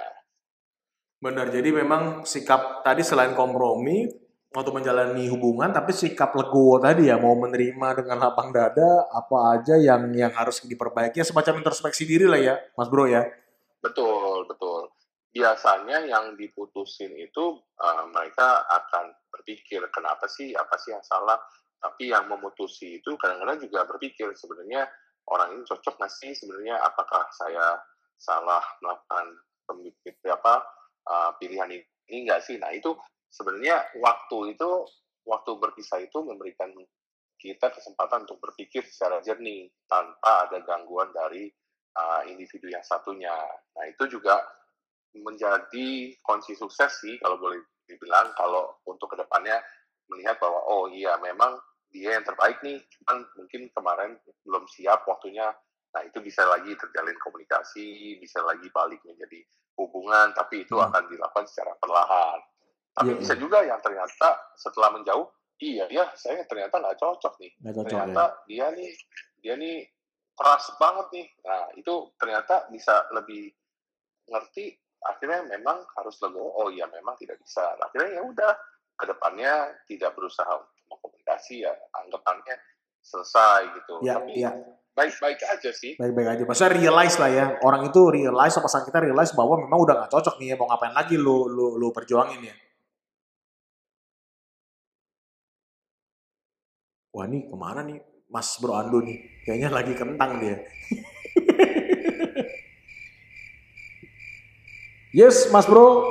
Benar, 1.15 1.47
jadi 1.47 1.71
memang 1.71 2.27
sikap 2.27 2.83
tadi 2.83 2.99
selain 2.99 3.31
kompromi 3.31 4.11
waktu 4.55 4.71
menjalani 4.71 5.27
hubungan, 5.27 5.75
tapi 5.75 5.91
sikap 5.91 6.31
legowo 6.31 6.79
tadi 6.79 7.11
ya 7.11 7.19
mau 7.19 7.35
menerima 7.35 7.99
dengan 7.99 8.17
lapang 8.23 8.55
dada 8.55 9.03
apa 9.11 9.59
aja 9.59 9.75
yang 9.75 10.07
yang 10.15 10.31
harus 10.31 10.63
diperbaiki, 10.63 11.19
ya 11.19 11.27
semacam 11.27 11.59
introspeksi 11.59 12.07
diri 12.07 12.25
lah 12.25 12.39
ya, 12.39 12.55
Mas 12.79 12.87
Bro 12.87 13.11
ya. 13.11 13.27
Betul, 13.83 14.47
betul. 14.47 14.87
Biasanya 15.35 16.07
yang 16.07 16.39
diputusin 16.39 17.11
itu 17.19 17.59
uh, 17.83 18.07
mereka 18.07 18.63
akan 18.71 19.11
berpikir 19.35 19.83
kenapa 19.91 20.31
sih, 20.31 20.55
apa 20.55 20.79
sih 20.79 20.95
yang 20.95 21.03
salah, 21.03 21.35
tapi 21.83 22.09
yang 22.09 22.25
memutusi 22.31 23.03
itu 23.03 23.13
kadang-kadang 23.19 23.59
juga 23.59 23.83
berpikir 23.83 24.31
sebenarnya 24.33 24.87
orang 25.29 25.59
ini 25.59 25.61
cocok 25.67 26.01
nggak 26.01 26.13
sih 26.13 26.31
sebenarnya 26.33 26.81
apakah 26.81 27.27
saya 27.35 27.77
salah 28.15 28.63
melakukan 28.81 29.37
pemikir 29.67 30.13
apa 30.31 30.65
uh, 31.05 31.29
pilihan 31.37 31.81
ini 32.09 32.25
enggak 32.25 32.41
sih 32.45 32.57
nah 32.57 32.73
itu 32.73 32.93
sebenarnya 33.35 33.83
waktu 33.99 34.55
itu 34.55 34.87
waktu 35.27 35.51
berpisah 35.59 35.99
itu 35.99 36.23
memberikan 36.23 36.71
kita 37.35 37.67
kesempatan 37.75 38.23
untuk 38.23 38.39
berpikir 38.39 38.87
secara 38.87 39.19
jernih 39.19 39.67
tanpa 39.91 40.47
ada 40.47 40.63
gangguan 40.63 41.11
dari 41.11 41.51
uh, 41.99 42.23
individu 42.31 42.71
yang 42.71 42.81
satunya. 42.81 43.35
Nah 43.75 43.85
itu 43.91 44.07
juga 44.07 44.39
menjadi 45.15 46.15
kunci 46.23 46.55
sukses 46.55 47.03
sih 47.03 47.19
kalau 47.19 47.35
boleh 47.35 47.59
dibilang 47.85 48.31
kalau 48.39 48.79
untuk 48.87 49.11
ke 49.13 49.19
depannya 49.19 49.59
melihat 50.09 50.39
bahwa 50.39 50.63
oh 50.65 50.87
iya 50.87 51.19
memang 51.19 51.59
dia 51.91 52.15
yang 52.15 52.25
terbaik 52.27 52.59
nih 52.63 52.79
cuman 52.81 53.23
mungkin 53.35 53.61
kemarin 53.75 54.11
belum 54.47 54.63
siap 54.71 55.03
waktunya. 55.07 55.51
Nah 55.91 56.01
itu 56.07 56.19
bisa 56.23 56.43
lagi 56.47 56.71
terjalin 56.75 57.15
komunikasi 57.19 58.19
bisa 58.19 58.39
lagi 58.43 58.67
balik 58.71 59.03
menjadi 59.03 59.43
hubungan 59.75 60.31
tapi 60.31 60.63
itu 60.63 60.75
hmm. 60.79 60.87
akan 60.87 61.03
dilakukan 61.11 61.45
secara 61.51 61.75
perlahan 61.79 62.39
tapi 62.95 63.11
yeah, 63.11 63.19
bisa 63.19 63.33
yeah. 63.35 63.41
juga 63.43 63.59
yang 63.67 63.79
ternyata 63.83 64.27
setelah 64.55 64.89
menjauh 64.95 65.27
iya 65.59 65.85
ya 65.91 66.07
saya 66.15 66.47
ternyata 66.47 66.79
nggak 66.79 66.97
cocok 66.99 67.33
nih 67.43 67.51
gak 67.59 67.73
cocok, 67.75 67.87
ternyata 67.91 68.23
ya. 68.23 68.43
dia 68.47 68.65
nih 68.71 68.91
dia 69.43 69.53
nih 69.59 69.77
keras 70.35 70.65
banget 70.79 71.07
nih 71.11 71.27
nah 71.43 71.63
itu 71.75 71.93
ternyata 72.15 72.55
bisa 72.71 72.95
lebih 73.11 73.51
ngerti 74.31 74.75
akhirnya 75.05 75.45
memang 75.45 75.85
harus 75.99 76.15
legowo 76.23 76.65
oh 76.65 76.67
iya 76.71 76.87
memang 76.89 77.13
tidak 77.19 77.37
bisa 77.43 77.75
akhirnya 77.77 78.19
ya 78.19 78.23
udah 78.25 78.51
ke 78.95 79.05
depannya 79.05 79.53
tidak 79.85 80.15
berusaha 80.15 80.49
untuk 80.87 80.97
komunikasi 81.03 81.67
ya 81.67 81.71
anggapannya 81.93 82.55
selesai 83.05 83.61
gitu 83.75 83.93
ya, 84.01 84.17
tapi 84.17 84.39
ya 84.39 84.51
baik-baik 84.95 85.39
aja 85.43 85.69
sih. 85.75 85.99
Baik-baik 85.99 86.27
aja. 86.31 86.43
Maksudnya 86.47 86.71
realize 86.79 87.15
lah 87.19 87.27
ya. 87.29 87.45
Orang 87.61 87.83
itu 87.83 87.99
realize, 88.07 88.55
pasangan 88.55 88.87
kita 88.87 89.03
realize 89.03 89.35
bahwa 89.35 89.59
memang 89.59 89.75
udah 89.75 90.07
gak 90.07 90.11
cocok 90.15 90.39
nih 90.39 90.47
ya. 90.47 90.55
Mau 90.55 90.71
ngapain 90.71 90.95
lagi 90.95 91.19
lu, 91.19 91.51
lu, 91.51 91.75
lu 91.75 91.91
perjuangin 91.91 92.39
ya. 92.39 92.55
Wah 97.15 97.31
ini 97.31 97.47
ke 97.47 97.55
mana 97.55 97.79
nih 97.87 97.95
Mas 98.27 98.59
Bro 98.59 98.75
Ando 98.75 98.99
nih? 98.99 99.23
Kayaknya 99.47 99.69
lagi 99.71 99.93
kentang 99.95 100.43
dia. 100.43 100.59
yes 105.23 105.47
Mas 105.55 105.63
Bro. 105.63 106.03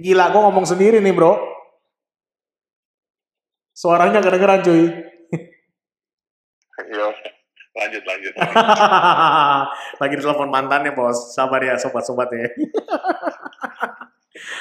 Gila 0.00 0.32
gue 0.32 0.40
ngomong 0.40 0.64
sendiri 0.64 1.04
nih 1.04 1.12
bro. 1.12 1.36
Suaranya 3.76 4.24
kedengeran 4.24 4.64
cuy. 4.64 4.88
Iya 6.80 7.12
lanjut 7.72 8.02
lanjut 8.04 8.34
lagi 10.00 10.14
di 10.16 10.22
telepon 10.22 10.52
mantannya 10.52 10.92
bos 10.92 11.32
sabar 11.32 11.60
ya 11.64 11.80
sobat-sobat 11.80 12.28
ya 12.28 12.48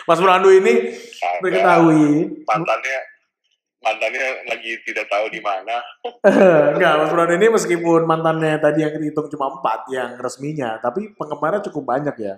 Mas 0.07 0.19
Brando 0.23 0.47
ini 0.47 0.95
diketahui 1.43 2.31
mantannya 2.47 2.99
mantannya 3.81 4.45
lagi 4.45 4.71
tidak 4.85 5.09
tahu 5.09 5.25
di 5.33 5.41
mana 5.41 5.81
enggak 6.77 6.93
Mas 7.01 7.11
Brando 7.11 7.33
ini 7.33 7.47
meskipun 7.49 8.05
mantannya 8.05 8.61
tadi 8.61 8.85
yang 8.85 8.93
dihitung 8.93 9.27
cuma 9.33 9.57
empat 9.57 9.89
yang 9.89 10.21
resminya 10.21 10.77
tapi 10.77 11.17
penggemarnya 11.17 11.65
cukup 11.69 11.83
banyak 11.97 12.15
ya 12.21 12.35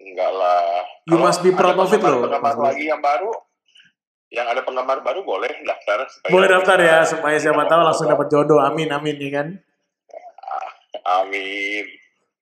enggak 0.00 0.30
lah 0.32 0.84
you 1.04 1.16
Kalau 1.20 1.24
must 1.28 1.40
be 1.44 1.52
proud 1.52 1.76
of 1.76 1.92
it 1.92 2.00
loh 2.00 2.24
penggemar 2.24 2.56
lagi 2.56 2.84
yang 2.88 3.04
baru 3.04 3.32
yang 4.34 4.50
ada 4.50 4.66
penggemar 4.66 4.98
baru 4.98 5.22
boleh 5.22 5.62
daftar. 5.62 6.10
Boleh 6.26 6.50
daftar 6.50 6.78
ya 6.82 7.06
supaya 7.06 7.38
siapa 7.38 7.70
tahu 7.70 7.80
langsung 7.86 8.10
dapat 8.10 8.26
jodoh. 8.26 8.58
Amin 8.58 8.90
amin 8.90 9.14
ya 9.14 9.30
kan. 9.30 9.48
Amin. 11.22 11.86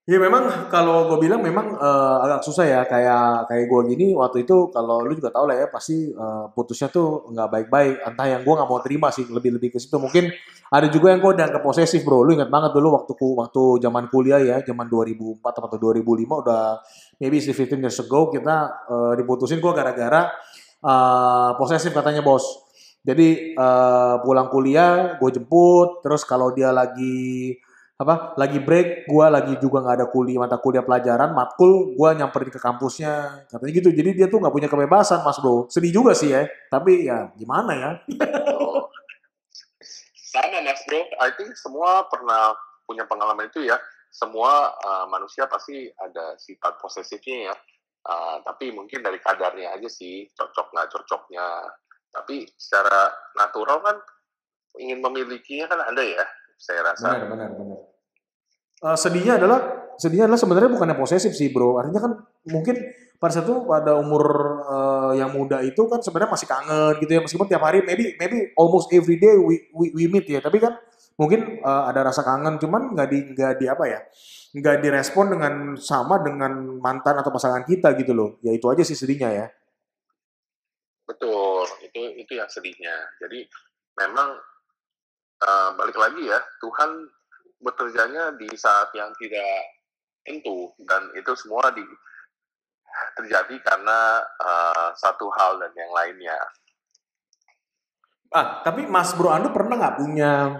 Ya 0.02 0.18
memang 0.18 0.66
kalau 0.66 1.06
gue 1.14 1.22
bilang 1.22 1.38
memang 1.46 1.78
uh, 1.78 2.26
agak 2.26 2.42
susah 2.42 2.66
ya. 2.66 2.80
Kayak 2.90 3.46
kayak 3.46 3.70
gue 3.70 3.80
gini 3.94 4.06
waktu 4.18 4.42
itu 4.42 4.66
kalau 4.74 4.98
lu 4.98 5.14
juga 5.14 5.30
tahu 5.30 5.46
lah 5.46 5.62
ya 5.62 5.66
pasti 5.70 6.10
uh, 6.10 6.50
putusnya 6.50 6.90
tuh 6.90 7.30
nggak 7.30 7.46
baik-baik. 7.46 8.02
Entah 8.10 8.26
yang 8.26 8.42
gue 8.42 8.50
nggak 8.50 8.66
mau 8.66 8.82
terima 8.82 9.14
sih 9.14 9.22
lebih-lebih 9.30 9.70
ke 9.70 9.78
situ. 9.78 9.94
Mungkin 10.02 10.26
ada 10.74 10.90
juga 10.90 11.14
yang 11.14 11.22
gue 11.22 11.38
udah 11.38 11.54
posesif 11.62 12.02
bro. 12.02 12.26
Lu 12.26 12.34
ingat 12.34 12.50
banget 12.50 12.74
dulu 12.74 12.98
waktu 12.98 13.14
waktu 13.14 13.62
zaman 13.78 14.10
kuliah 14.10 14.42
ya 14.42 14.58
zaman 14.66 14.90
2004 14.90 15.38
atau 15.38 15.78
2005 15.78 16.42
udah 16.50 16.82
maybe 17.22 17.38
15 17.38 17.78
years 17.78 17.98
ago 18.02 18.26
kita 18.34 18.56
uh, 18.90 19.14
diputusin 19.14 19.62
gue 19.62 19.70
gara-gara 19.70 20.34
uh, 20.82 21.54
posesif 21.54 21.94
katanya 21.94 22.26
bos. 22.26 22.42
Jadi 23.06 23.54
uh, 23.54 24.18
pulang 24.26 24.50
kuliah 24.50 25.14
gue 25.22 25.30
jemput, 25.30 26.02
terus 26.02 26.26
kalau 26.26 26.50
dia 26.50 26.74
lagi 26.74 27.54
apa? 28.02 28.34
Lagi 28.36 28.58
break 28.58 29.06
gue 29.06 29.26
lagi 29.30 29.54
juga 29.62 29.82
nggak 29.82 29.96
ada 30.02 30.06
kuliah 30.10 30.38
mata 30.42 30.58
kuliah 30.58 30.84
pelajaran 30.84 31.30
matkul 31.32 31.94
gue 31.94 32.08
nyamperin 32.18 32.50
ke 32.50 32.60
kampusnya. 32.60 33.46
Katanya 33.48 33.72
gitu. 33.72 33.88
Jadi 33.94 34.10
dia 34.18 34.26
tuh 34.28 34.42
nggak 34.42 34.54
punya 34.54 34.68
kebebasan 34.68 35.22
mas 35.22 35.38
bro. 35.38 35.70
Sedih 35.70 35.94
juga 35.94 36.12
sih 36.12 36.34
ya. 36.34 36.44
Tapi 36.68 37.06
ya 37.06 37.30
gimana 37.38 37.72
ya? 37.72 37.90
Sama 40.32 40.58
mas 40.64 40.82
bro? 40.84 41.00
I 41.22 41.30
think 41.38 41.54
semua 41.54 42.04
pernah 42.10 42.52
punya 42.84 43.06
pengalaman 43.06 43.48
itu 43.48 43.64
ya. 43.64 43.78
Semua 44.12 44.76
uh, 44.76 45.06
manusia 45.08 45.48
pasti 45.48 45.88
ada 45.96 46.36
sifat 46.36 46.76
posesifnya 46.82 47.50
ya. 47.50 47.54
Uh, 48.02 48.42
tapi 48.42 48.74
mungkin 48.74 49.00
dari 49.00 49.22
kadarnya 49.22 49.78
aja 49.78 49.88
sih. 49.88 50.28
Cocok 50.34 50.74
nggak 50.74 50.90
cocoknya. 50.92 51.46
Tapi 52.12 52.44
secara 52.60 53.08
natural 53.32 53.80
kan 53.80 53.96
ingin 54.76 55.04
memilikinya 55.04 55.68
kan 55.68 55.80
ada 55.84 56.02
ya, 56.04 56.24
saya 56.56 56.80
rasa. 56.84 57.08
Benar, 57.12 57.28
benar, 57.28 57.50
benar. 57.56 57.71
Uh, 58.82 58.98
sedihnya 58.98 59.38
adalah 59.38 59.94
sedihnya 59.94 60.26
adalah 60.26 60.40
sebenarnya 60.40 60.70
bukannya 60.74 60.96
posesif 60.98 61.32
sih 61.38 61.54
bro. 61.54 61.78
Artinya 61.78 62.02
kan 62.02 62.12
mungkin 62.50 62.76
pada 63.22 63.38
satu 63.38 63.70
pada 63.70 63.94
umur 63.94 64.24
uh, 64.66 65.12
yang 65.14 65.30
muda 65.30 65.62
itu 65.62 65.86
kan 65.86 66.02
sebenarnya 66.02 66.34
masih 66.34 66.48
kangen 66.50 66.98
gitu 66.98 67.10
ya 67.14 67.20
meskipun 67.22 67.46
tiap 67.46 67.62
hari 67.62 67.86
maybe 67.86 68.18
maybe 68.18 68.50
almost 68.58 68.90
every 68.90 69.14
day 69.14 69.38
we 69.38 69.70
we, 69.70 69.94
we 69.94 70.04
meet 70.10 70.26
ya 70.26 70.42
tapi 70.42 70.58
kan 70.58 70.74
mungkin 71.14 71.62
uh, 71.62 71.86
ada 71.86 72.10
rasa 72.10 72.26
kangen 72.26 72.58
cuman 72.58 72.98
nggak 72.98 73.08
di 73.14 73.18
nggak 73.30 73.52
di 73.62 73.66
apa 73.70 73.84
ya 73.86 74.02
nggak 74.52 74.84
direspon 74.84 75.32
dengan 75.32 75.54
sama 75.80 76.20
dengan 76.20 76.76
mantan 76.76 77.16
atau 77.16 77.32
pasangan 77.32 77.64
kita 77.64 77.96
gitu 77.96 78.12
loh. 78.12 78.36
Ya 78.44 78.52
itu 78.52 78.68
aja 78.68 78.84
sih 78.84 78.96
sedihnya 78.96 79.32
ya. 79.32 79.46
Betul, 81.08 81.66
itu 81.80 82.00
itu 82.20 82.32
yang 82.36 82.48
sedihnya. 82.52 82.92
Jadi 83.16 83.48
memang 83.96 84.36
uh, 85.40 85.70
balik 85.76 85.96
lagi 85.96 86.28
ya, 86.28 86.36
Tuhan 86.60 86.90
bekerjanya 87.62 88.34
di 88.36 88.50
saat 88.58 88.90
yang 88.92 89.14
tidak 89.16 89.78
tentu 90.22 90.70
dan 90.82 91.10
itu 91.14 91.32
semua 91.34 91.70
di 91.74 91.82
terjadi 93.16 93.56
karena 93.64 94.20
uh, 94.20 94.88
satu 94.94 95.32
hal 95.32 95.58
dan 95.62 95.72
yang 95.72 95.90
lainnya. 95.90 96.36
Ah, 98.32 98.64
tapi 98.64 98.88
Mas 98.88 99.12
Bro 99.12 99.28
Ando 99.28 99.52
pernah 99.52 99.76
nggak 99.76 99.96
punya 100.00 100.56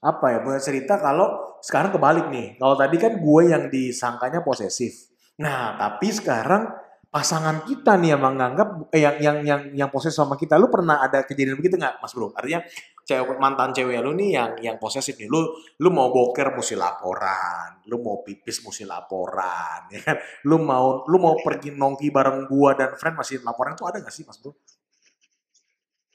apa 0.00 0.26
ya 0.32 0.38
punya 0.40 0.56
cerita 0.56 0.96
kalau 0.96 1.60
sekarang 1.60 1.92
kebalik 1.92 2.32
nih. 2.32 2.56
Kalau 2.56 2.76
tadi 2.76 2.96
kan 2.96 3.20
gue 3.20 3.42
yang 3.44 3.68
disangkanya 3.68 4.40
posesif. 4.40 5.12
Nah, 5.40 5.76
tapi 5.76 6.08
sekarang 6.08 6.68
pasangan 7.10 7.66
kita 7.68 8.00
nih 8.00 8.16
yang 8.16 8.22
menganggap 8.22 8.88
eh, 8.94 9.02
yang 9.04 9.16
yang 9.20 9.36
yang 9.44 9.60
yang 9.84 9.88
posesif 9.92 10.16
sama 10.16 10.40
kita. 10.40 10.56
Lu 10.56 10.72
pernah 10.72 11.04
ada 11.04 11.20
kejadian 11.24 11.60
begitu 11.60 11.76
nggak, 11.76 12.00
Mas 12.00 12.16
Bro? 12.16 12.32
Artinya 12.32 12.64
cewek 13.10 13.38
mantan 13.42 13.74
cewek 13.74 13.98
lu 13.98 14.14
nih 14.14 14.30
yang 14.38 14.50
yang 14.62 14.76
posesif 14.78 15.18
nih. 15.18 15.26
Lu 15.26 15.42
lu 15.82 15.90
mau 15.90 16.14
boker 16.14 16.54
mesti 16.54 16.78
laporan, 16.78 17.82
lu 17.90 17.98
mau 17.98 18.22
pipis 18.22 18.62
mesti 18.62 18.86
laporan, 18.86 19.90
ya 19.90 20.00
kan? 20.06 20.16
Lu 20.46 20.62
mau 20.62 21.02
lu 21.10 21.18
mau 21.18 21.34
pergi 21.42 21.74
nongki 21.74 22.14
bareng 22.14 22.46
gua 22.46 22.78
dan 22.78 22.94
friend 22.94 23.18
masih 23.18 23.42
laporan 23.42 23.74
itu 23.74 23.82
ada 23.82 23.98
nggak 23.98 24.14
sih, 24.14 24.22
Mas 24.22 24.38
Bro? 24.38 24.54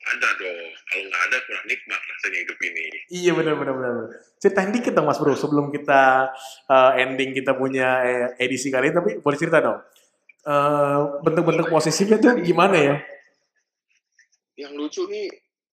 ada 0.05 0.29
dong. 0.37 0.69
Kalau 0.85 1.05
nggak 1.09 1.23
ada 1.27 1.37
kurang 1.49 1.65
nikmat 1.65 2.01
rasanya 2.01 2.39
hidup 2.45 2.59
ini. 2.61 2.85
Iya 3.09 3.31
benar 3.33 3.53
benar 3.57 3.73
benar. 3.73 3.93
Ceritain 4.37 4.69
dikit 4.69 4.93
dong 4.93 5.07
Mas 5.09 5.17
Bro 5.17 5.33
sebelum 5.33 5.73
kita 5.73 6.29
uh, 6.69 6.91
ending 7.01 7.33
kita 7.33 7.57
punya 7.57 8.05
eh, 8.05 8.27
edisi 8.37 8.69
kali 8.69 8.93
ini 8.93 8.95
tapi 8.95 9.11
boleh 9.19 9.37
cerita 9.37 9.59
dong. 9.59 9.79
Uh, 10.45 11.25
bentuk-bentuk 11.25 11.73
posesifnya 11.73 12.21
tuh 12.21 12.37
gimana 12.37 12.77
ya? 12.77 12.95
Yang 14.55 14.73
lucu 14.77 15.01
nih 15.09 15.25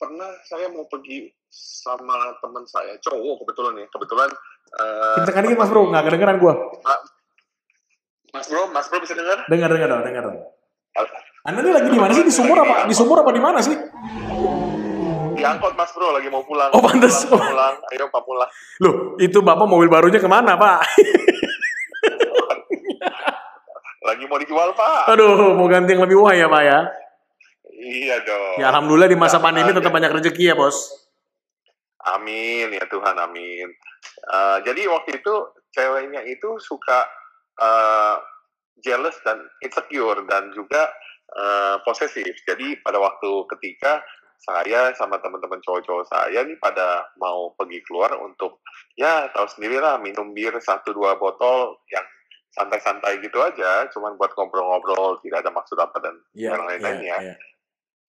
pernah 0.02 0.34
saya 0.42 0.66
mau 0.74 0.82
pergi 0.90 1.30
sama 1.46 2.34
teman 2.42 2.66
saya 2.66 2.98
cowok 2.98 3.46
kebetulan 3.46 3.74
ya 3.78 3.86
kebetulan 3.86 4.28
uh, 4.82 5.22
dikit 5.22 5.54
mas 5.54 5.70
bro 5.70 5.86
nggak 5.94 6.02
kedengeran 6.10 6.42
gua 6.42 6.54
mas 8.34 8.46
bro 8.50 8.66
mas 8.74 8.90
bro 8.90 8.98
bisa 8.98 9.14
dengar 9.14 9.46
dengar 9.46 9.70
dengar 9.70 9.88
dong 9.94 10.02
dengar 10.02 10.22
dong 10.26 10.38
anda 11.42 11.58
ini 11.58 11.74
lagi 11.74 11.90
di 11.90 11.98
mana 11.98 12.14
sih? 12.14 12.22
Di 12.22 12.30
sumur 12.30 12.54
apa? 12.54 12.86
Di 12.86 12.94
sumur 12.94 13.18
apa 13.18 13.34
di 13.34 13.42
mana 13.42 13.58
sih? 13.58 13.74
Di 15.34 15.42
angkot 15.42 15.74
mas 15.74 15.90
bro, 15.90 16.14
lagi 16.14 16.30
mau 16.30 16.46
pulang. 16.46 16.70
Oh 16.70 16.78
pantas. 16.78 17.26
Pulang, 17.26 17.42
pulang. 17.50 17.74
Ayo 17.90 18.06
pak 18.14 18.22
pulang. 18.22 18.46
Loh, 18.78 19.18
itu 19.18 19.42
bapak 19.42 19.66
mobil 19.66 19.90
barunya 19.90 20.22
ke 20.22 20.30
mana 20.30 20.54
pak? 20.54 20.86
lagi 24.06 24.22
mau 24.30 24.38
dijual 24.38 24.70
pak. 24.78 25.10
Aduh, 25.10 25.58
mau 25.58 25.66
ganti 25.66 25.98
yang 25.98 26.06
lebih 26.06 26.22
wah 26.22 26.30
ya 26.30 26.46
pak 26.46 26.62
ya? 26.62 26.78
Iya 27.82 28.22
dong. 28.22 28.62
Ya 28.62 28.70
alhamdulillah 28.70 29.10
di 29.10 29.18
masa 29.18 29.42
ya, 29.42 29.44
pandemi 29.44 29.74
tetap 29.74 29.90
banyak 29.90 30.14
rezeki 30.14 30.44
ya 30.50 30.54
bos. 30.54 30.78
Amin 32.14 32.70
ya 32.70 32.86
Tuhan, 32.86 33.18
amin. 33.18 33.68
Uh, 34.30 34.58
jadi 34.62 34.86
waktu 34.90 35.18
itu 35.18 35.34
ceweknya 35.74 36.22
itu 36.26 36.58
suka 36.62 37.06
uh, 37.58 38.22
jealous 38.82 39.18
dan 39.26 39.42
insecure 39.66 40.22
dan 40.30 40.54
juga 40.54 40.90
uh, 41.34 41.82
posesif. 41.82 42.34
Jadi 42.46 42.78
pada 42.82 43.02
waktu 43.02 43.30
ketika 43.58 44.02
saya 44.42 44.90
sama 44.98 45.22
teman-teman 45.22 45.62
cowok-cowok 45.62 46.06
saya 46.10 46.42
nih 46.42 46.58
pada 46.58 47.06
mau 47.18 47.54
pergi 47.54 47.78
keluar 47.86 48.10
untuk 48.18 48.58
ya 48.98 49.30
tahu 49.30 49.46
sendiri 49.46 49.78
lah 49.78 50.02
minum 50.02 50.34
bir 50.34 50.58
satu 50.58 50.90
dua 50.90 51.14
botol 51.14 51.78
yang 51.94 52.02
santai-santai 52.52 53.22
gitu 53.24 53.40
aja, 53.40 53.88
cuman 53.96 54.18
buat 54.20 54.36
ngobrol-ngobrol, 54.36 55.24
tidak 55.24 55.40
ada 55.40 55.50
maksud 55.56 55.78
apa 55.80 55.96
dan 56.04 56.14
yeah, 56.36 56.52
lain-lainnya. 56.52 57.16
Yeah, 57.16 57.32
yeah. 57.32 57.38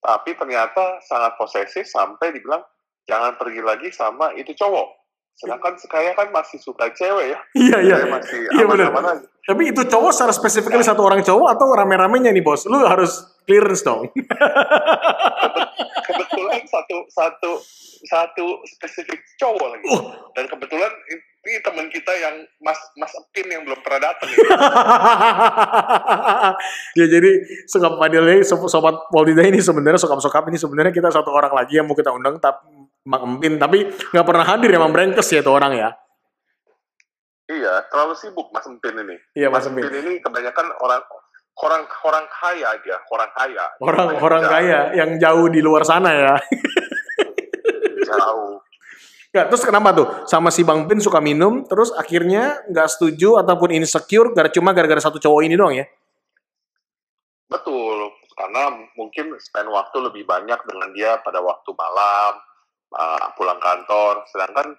Tapi 0.03 0.35
ternyata 0.35 0.99
sangat 0.99 1.39
posesif 1.39 1.87
sampai 1.87 2.35
dibilang 2.35 2.59
jangan 3.07 3.39
pergi 3.39 3.61
lagi 3.63 3.87
sama 3.95 4.35
itu 4.35 4.51
cowok. 4.51 5.03
Sedangkan 5.33 5.73
saya 5.81 6.13
kan 6.13 6.29
masih 6.29 6.61
suka 6.61 6.91
cewek 6.93 7.33
ya. 7.33 7.39
Iya, 7.57 7.77
iya. 7.81 7.95
Masih 8.05 8.39
iya, 8.53 8.67
aman-aman 8.67 9.03
aja. 9.17 9.27
Tapi 9.43 9.63
itu 9.73 9.81
cowok 9.87 10.11
secara 10.13 10.33
spesifiknya 10.35 10.85
satu 10.85 11.01
orang 11.03 11.25
cowok 11.25 11.47
atau 11.57 11.67
rame-ramenya 11.73 12.31
nih 12.31 12.43
bos? 12.45 12.67
Lu 12.69 12.79
harus 12.83 13.23
clearance 13.47 13.83
dong. 13.83 14.07
kebetulan 16.07 16.61
satu 16.67 16.97
satu 17.09 17.51
satu 18.07 18.45
spesifik 18.67 19.19
cowok 19.39 19.67
lagi. 19.73 19.87
Uh. 19.87 20.03
Dan 20.35 20.45
kebetulan 20.47 20.91
ini 21.43 21.59
teman 21.59 21.91
kita 21.91 22.13
yang 22.15 22.35
Mas 22.63 22.79
Mas 22.95 23.11
Epin 23.19 23.51
yang 23.51 23.67
belum 23.67 23.83
pernah 23.83 24.07
datang. 24.07 24.31
Ya, 24.31 24.39
ya 27.03 27.05
jadi 27.11 27.31
sokap 27.67 27.99
Padilnya 27.99 28.39
sobat 28.47 29.11
Polida 29.11 29.43
ini 29.43 29.59
sebenarnya 29.59 29.99
sokap-sokap 29.99 30.47
ini 30.47 30.55
sebenarnya 30.55 30.95
kita 30.95 31.11
satu 31.11 31.35
orang 31.35 31.51
lagi 31.51 31.75
yang 31.75 31.87
mau 31.87 31.99
kita 31.99 32.15
undang 32.15 32.39
tapi 32.39 32.63
Empin 33.03 33.59
tapi 33.59 33.83
nggak 33.91 34.23
pernah 34.23 34.47
hadir 34.47 34.71
ya 34.71 34.79
Brengkes 34.79 35.27
ya 35.35 35.43
itu 35.43 35.51
orang 35.51 35.75
ya. 35.75 35.89
Iya, 37.51 37.91
terlalu 37.91 38.15
sibuk 38.15 38.47
Mas 38.55 38.63
Empin 38.63 38.95
ini. 39.03 39.19
Iya, 39.35 39.51
Mas, 39.51 39.67
Mas 39.67 39.83
Empin. 39.83 39.91
ini 39.99 40.23
kebanyakan 40.23 40.71
orang 40.79 41.03
orang 41.59 41.83
orang 42.07 42.25
kaya 42.31 42.71
aja, 42.71 42.95
orang 43.11 43.31
kaya. 43.35 43.65
Orang 43.83 44.09
orang 44.15 44.43
kaya 44.47 44.79
yang 44.95 45.19
jauh 45.19 45.51
di 45.51 45.59
luar 45.59 45.83
sana 45.83 46.15
ya. 46.15 46.35
jauh. 48.15 48.62
Ya, 49.33 49.49
terus 49.49 49.65
kenapa 49.65 49.89
tuh? 49.97 50.05
Sama 50.29 50.53
si 50.53 50.61
Bang 50.61 50.85
Pin 50.85 51.01
suka 51.01 51.17
minum, 51.17 51.65
terus 51.65 51.89
akhirnya 51.97 52.61
nggak 52.69 52.85
setuju 52.85 53.41
ataupun 53.41 53.73
insecure 53.73 54.29
gara 54.29 54.45
cuma 54.53 54.77
gara-gara 54.77 55.01
satu 55.01 55.17
cowok 55.17 55.41
ini 55.41 55.57
doang 55.57 55.73
ya? 55.73 55.89
Betul, 57.49 58.13
karena 58.37 58.69
mungkin 58.93 59.33
spend 59.41 59.73
waktu 59.73 59.97
lebih 60.05 60.29
banyak 60.29 60.61
dengan 60.69 60.93
dia 60.93 61.17
pada 61.25 61.41
waktu 61.41 61.65
malam, 61.73 62.33
uh, 62.93 63.33
pulang 63.33 63.57
kantor, 63.57 64.21
sedangkan 64.29 64.77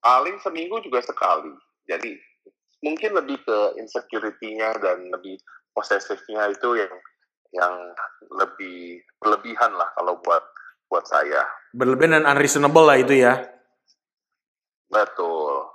paling 0.00 0.40
seminggu 0.40 0.80
juga 0.80 1.04
sekali. 1.04 1.52
Jadi 1.84 2.16
mungkin 2.80 3.12
lebih 3.12 3.44
ke 3.44 3.76
insecurity-nya 3.76 4.72
dan 4.80 5.04
lebih 5.12 5.36
posesifnya 5.76 6.48
itu 6.48 6.80
yang 6.80 6.94
yang 7.52 7.74
lebih 8.40 9.04
berlebihan 9.20 9.76
lah 9.76 9.92
kalau 10.00 10.16
buat 10.24 10.44
buat 10.88 11.04
saya. 11.04 11.44
Berlebihan 11.76 12.20
dan 12.20 12.24
unreasonable 12.24 12.88
lah 12.88 12.96
itu 12.96 13.20
ya. 13.20 13.55
Betul. 14.86 15.72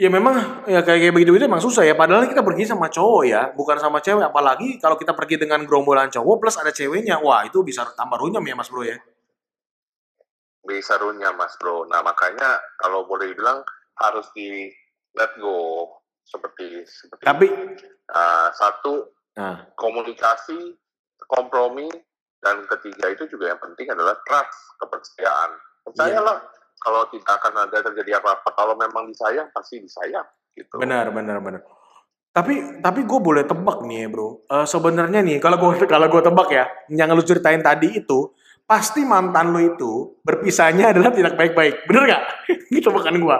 Ya 0.00 0.08
memang 0.08 0.64
ya 0.66 0.80
kayak 0.82 0.98
kayak 1.04 1.14
begitu 1.14 1.36
itu 1.36 1.44
emang 1.46 1.62
susah 1.62 1.84
ya. 1.84 1.94
Padahal 1.94 2.26
kita 2.26 2.42
pergi 2.42 2.64
sama 2.66 2.88
cowok 2.88 3.22
ya, 3.28 3.52
bukan 3.54 3.76
sama 3.78 4.00
cewek. 4.00 4.24
Apalagi 4.24 4.80
kalau 4.80 4.96
kita 4.98 5.12
pergi 5.12 5.38
dengan 5.38 5.62
gerombolan 5.68 6.08
cowok 6.08 6.36
plus 6.42 6.56
ada 6.58 6.72
ceweknya, 6.72 7.20
wah 7.20 7.44
itu 7.44 7.60
bisa 7.62 7.86
tambah 7.94 8.18
runyam 8.18 8.42
ya 8.42 8.56
Mas 8.56 8.72
Bro 8.72 8.82
ya 8.88 8.98
bisa 10.62 10.94
runyam 10.98 11.34
mas 11.36 11.58
bro. 11.58 11.84
Nah 11.90 12.00
makanya 12.06 12.58
kalau 12.78 13.04
boleh 13.06 13.34
dibilang 13.34 13.66
harus 13.98 14.30
di 14.32 14.70
let 15.18 15.34
go 15.36 15.90
seperti 16.24 16.86
seperti 16.86 17.22
tapi 17.26 17.46
uh, 18.14 18.48
satu 18.56 19.10
nah. 19.36 19.68
komunikasi 19.76 20.78
kompromi 21.28 21.90
dan 22.40 22.64
ketiga 22.66 23.12
itu 23.12 23.28
juga 23.28 23.52
yang 23.52 23.60
penting 23.60 23.92
adalah 23.92 24.16
trust 24.24 24.56
kepercayaan 24.80 25.50
percayalah 25.84 26.40
yeah. 26.40 26.61
Kalau 26.82 27.06
tidak 27.14 27.38
akan 27.38 27.70
ada 27.70 27.78
terjadi 27.86 28.18
apa-apa 28.18 28.50
kalau 28.58 28.74
memang 28.74 29.06
disayang 29.06 29.46
pasti 29.54 29.78
disayang 29.78 30.26
gitu 30.58 30.82
benar 30.82 31.14
benar 31.14 31.38
benar 31.38 31.62
tapi 32.34 32.82
tapi 32.82 33.06
gue 33.06 33.20
boleh 33.22 33.46
tebak 33.46 33.86
nih 33.86 34.04
ya 34.04 34.08
bro 34.10 34.28
uh, 34.50 34.66
sebenarnya 34.66 35.22
nih 35.22 35.38
kalau 35.38 35.56
gue 35.62 35.86
kalau 35.94 36.10
gue 36.10 36.22
tebak 36.26 36.48
ya 36.50 36.64
yang 36.90 37.14
lu 37.14 37.22
ceritain 37.22 37.62
tadi 37.62 38.02
itu 38.02 38.34
pasti 38.72 39.04
mantan 39.04 39.52
lo 39.52 39.60
itu 39.60 40.16
berpisahnya 40.24 40.96
adalah 40.96 41.12
tidak 41.12 41.36
baik-baik. 41.36 41.84
Bener 41.84 42.02
nggak? 42.08 42.22
gitu 42.74 42.88
bukan 42.88 43.20
gua. 43.20 43.38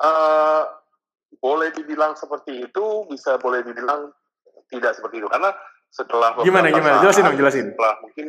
Uh, 0.00 0.64
boleh 1.38 1.70
dibilang 1.76 2.16
seperti 2.16 2.64
itu, 2.66 2.84
bisa 3.06 3.36
boleh 3.38 3.62
dibilang 3.62 4.10
tidak 4.72 4.96
seperti 4.96 5.20
itu. 5.22 5.28
Karena 5.28 5.52
setelah 5.90 6.34
gimana 6.42 6.74
gimana 6.74 6.98
jelasin 6.98 7.26
dong 7.30 7.38
jelasin. 7.38 7.66
Setelah 7.70 7.94
mungkin 8.02 8.26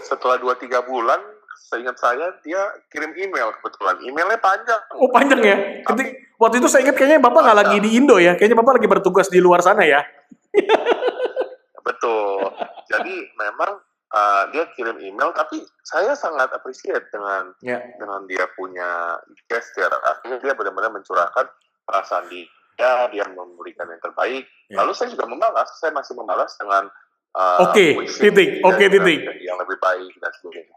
setelah 0.00 0.36
dua 0.40 0.54
tiga 0.56 0.80
bulan, 0.86 1.20
seingat 1.56 1.96
saya 1.98 2.34
dia 2.42 2.58
kirim 2.90 3.14
email 3.14 3.54
kebetulan. 3.58 3.96
Emailnya 4.02 4.38
panjang. 4.42 4.82
Oh 4.98 5.10
panjang 5.10 5.40
ya. 5.42 5.56
Tapi, 5.86 6.02
waktu 6.38 6.58
itu 6.58 6.66
saya 6.66 6.86
ingat 6.86 6.96
kayaknya 6.98 7.18
bapak 7.22 7.40
nggak 7.46 7.58
lagi 7.62 7.76
di 7.78 7.90
Indo 7.94 8.16
ya. 8.18 8.34
Kayaknya 8.34 8.58
bapak 8.58 8.72
lagi 8.82 8.88
bertugas 8.90 9.26
di 9.30 9.38
luar 9.38 9.62
sana 9.62 9.86
ya. 9.86 10.02
Betul. 11.86 12.50
Jadi 12.90 13.14
memang 13.38 13.78
uh, 14.10 14.44
dia 14.50 14.66
kirim 14.74 14.98
email, 14.98 15.30
tapi 15.30 15.62
saya 15.86 16.18
sangat 16.18 16.50
appreciate 16.50 17.06
dengan 17.14 17.54
yeah. 17.62 17.80
dengan 17.96 18.26
dia 18.26 18.50
punya 18.58 19.18
gesture. 19.46 19.90
Akhirnya 20.06 20.42
dia 20.42 20.52
benar-benar 20.58 20.90
mencurahkan 20.90 21.46
perasaan 21.86 22.26
dia, 22.30 23.08
dia 23.10 23.24
memberikan 23.30 23.86
yang 23.90 24.02
terbaik. 24.02 24.44
Yeah. 24.66 24.82
Lalu 24.82 24.92
saya 24.98 25.08
juga 25.14 25.30
membalas, 25.30 25.70
saya 25.78 25.94
masih 25.94 26.18
membalas 26.18 26.54
dengan 26.58 26.90
Uh, 27.30 27.62
Oke, 27.62 27.94
okay, 28.02 28.10
titik. 28.10 28.58
Oke, 28.66 28.74
okay, 28.74 28.86
titik. 28.90 29.20
Yang 29.38 29.58
lebih 29.62 29.78
baik 29.78 30.12
dan 30.18 30.32
sebagainya. 30.34 30.74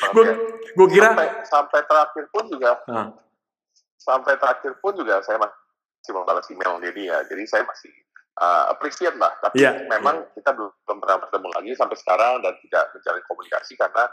gue 0.00 0.24
gue 0.72 0.88
kira 0.88 1.12
sampai, 1.12 1.28
sampai 1.44 1.80
terakhir 1.84 2.24
pun 2.32 2.44
juga 2.48 2.72
uh. 2.88 3.12
sampai 4.00 4.32
terakhir 4.40 4.72
pun 4.80 4.96
juga 4.96 5.20
saya 5.20 5.36
masih 5.36 6.12
membalas 6.16 6.48
email 6.48 6.80
dia. 6.80 7.20
Jadi 7.28 7.44
saya 7.44 7.62
masih 7.68 7.92
uh, 8.40 8.72
appreciate 8.72 9.16
lah. 9.20 9.36
Tapi 9.44 9.60
yeah, 9.60 9.76
memang 9.92 10.24
yeah. 10.24 10.32
kita 10.40 10.56
belum 10.56 10.96
pernah 11.04 11.20
bertemu 11.20 11.48
lagi 11.60 11.70
sampai 11.76 11.96
sekarang 12.00 12.40
dan 12.40 12.56
tidak 12.64 12.84
menjalin 12.96 13.24
komunikasi 13.28 13.72
karena 13.76 14.04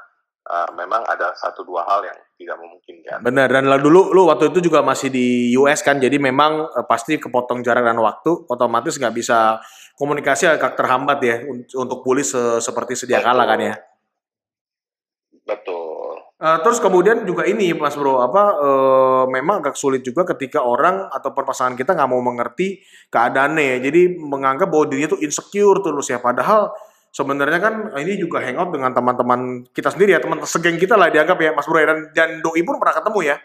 uh, 0.48 0.70
memang 0.74 1.04
ada 1.04 1.36
satu 1.36 1.68
dua 1.68 1.84
hal 1.84 2.08
yang 2.08 2.18
tidak 2.40 2.58
memungkinkan. 2.58 3.20
Benar. 3.20 3.48
Dan 3.52 3.68
dulu 3.84 4.16
lu 4.16 4.32
waktu 4.32 4.50
itu 4.56 4.72
juga 4.72 4.80
masih 4.82 5.12
di 5.12 5.52
US 5.60 5.84
kan, 5.84 6.00
jadi 6.00 6.16
memang 6.18 6.72
uh, 6.72 6.86
pasti 6.88 7.20
kepotong 7.20 7.62
jarak 7.62 7.84
dan 7.84 8.00
waktu, 8.00 8.48
otomatis 8.48 8.96
nggak 8.96 9.14
bisa 9.14 9.60
komunikasi 10.00 10.48
agak 10.48 10.78
terhambat 10.80 11.20
ya 11.20 11.36
untuk 11.76 12.06
pulih 12.06 12.24
se 12.24 12.64
seperti 12.64 12.96
sedia 12.96 13.20
kala 13.20 13.44
kan 13.44 13.60
ya. 13.60 13.76
Betul. 15.48 15.88
Uh, 16.38 16.62
terus 16.62 16.78
kemudian 16.78 17.26
juga 17.26 17.50
ini 17.50 17.74
Mas 17.74 17.98
Bro, 17.98 18.22
apa 18.22 18.44
uh, 18.62 19.24
memang 19.26 19.58
agak 19.66 19.74
sulit 19.74 20.06
juga 20.06 20.22
ketika 20.22 20.62
orang 20.62 21.10
atau 21.10 21.34
pasangan 21.34 21.74
kita 21.74 21.98
nggak 21.98 22.10
mau 22.14 22.22
mengerti 22.22 22.78
keadaannya. 23.10 23.82
Jadi 23.82 24.22
menganggap 24.22 24.70
bahwa 24.70 24.86
dirinya 24.86 25.18
tuh 25.18 25.22
insecure 25.26 25.82
terus 25.82 26.14
ya. 26.14 26.22
Padahal 26.22 26.70
sebenarnya 27.18 27.58
kan 27.58 27.74
ini 27.98 28.14
juga 28.22 28.46
hangout 28.46 28.70
dengan 28.70 28.94
teman-teman 28.94 29.66
kita 29.74 29.90
sendiri 29.90 30.14
ya, 30.14 30.22
teman 30.22 30.38
segeng 30.46 30.78
kita 30.78 30.94
lah 30.94 31.10
dianggap 31.10 31.38
ya 31.42 31.52
Mas 31.58 31.66
Bro 31.66 31.82
ya. 31.82 31.90
dan 31.90 32.00
dan 32.14 32.30
doi 32.46 32.62
pun 32.62 32.78
pernah 32.78 33.02
ketemu 33.02 33.20
ya. 33.34 33.38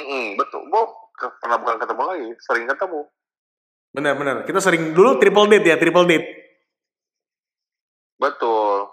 Mm, 0.00 0.40
betul, 0.40 0.64
Bu. 0.72 0.82
Pernah 1.18 1.58
bukan 1.60 1.76
ketemu 1.82 2.02
lagi, 2.06 2.28
sering 2.40 2.64
ketemu. 2.64 3.00
Benar-benar. 3.92 4.36
Kita 4.48 4.62
sering 4.62 4.96
dulu 4.96 5.18
triple 5.20 5.50
date 5.50 5.66
ya, 5.66 5.76
triple 5.76 6.06
date. 6.08 6.26
Betul. 8.16 8.88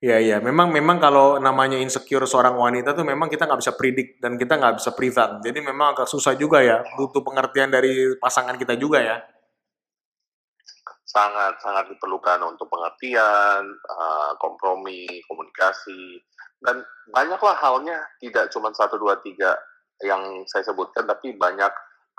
Iya 0.00 0.16
iya, 0.16 0.36
memang 0.40 0.72
memang 0.72 0.96
kalau 0.96 1.36
namanya 1.36 1.76
insecure 1.76 2.24
seorang 2.24 2.56
wanita 2.56 2.96
tuh 2.96 3.04
memang 3.04 3.28
kita 3.28 3.44
nggak 3.44 3.60
bisa 3.60 3.76
predik 3.76 4.16
dan 4.16 4.40
kita 4.40 4.56
nggak 4.56 4.80
bisa 4.80 4.96
prevent. 4.96 5.44
Jadi 5.44 5.60
memang 5.60 5.92
agak 5.92 6.08
susah 6.08 6.32
juga 6.40 6.64
ya, 6.64 6.80
butuh 6.96 7.20
pengertian 7.20 7.68
dari 7.68 8.16
pasangan 8.16 8.56
kita 8.56 8.80
juga 8.80 9.04
ya. 9.04 9.20
Sangat 11.10 11.58
sangat 11.58 11.90
diperlukan 11.90 12.38
untuk 12.46 12.70
pengertian, 12.70 13.66
uh, 13.90 14.30
kompromi, 14.38 15.10
komunikasi, 15.26 16.22
dan 16.62 16.86
banyaklah 17.10 17.58
halnya. 17.58 17.98
Tidak 18.22 18.46
cuma 18.54 18.70
satu 18.70 18.94
dua 18.94 19.18
tiga 19.18 19.58
yang 20.06 20.46
saya 20.46 20.62
sebutkan, 20.70 21.10
tapi 21.10 21.34
banyak 21.34 21.72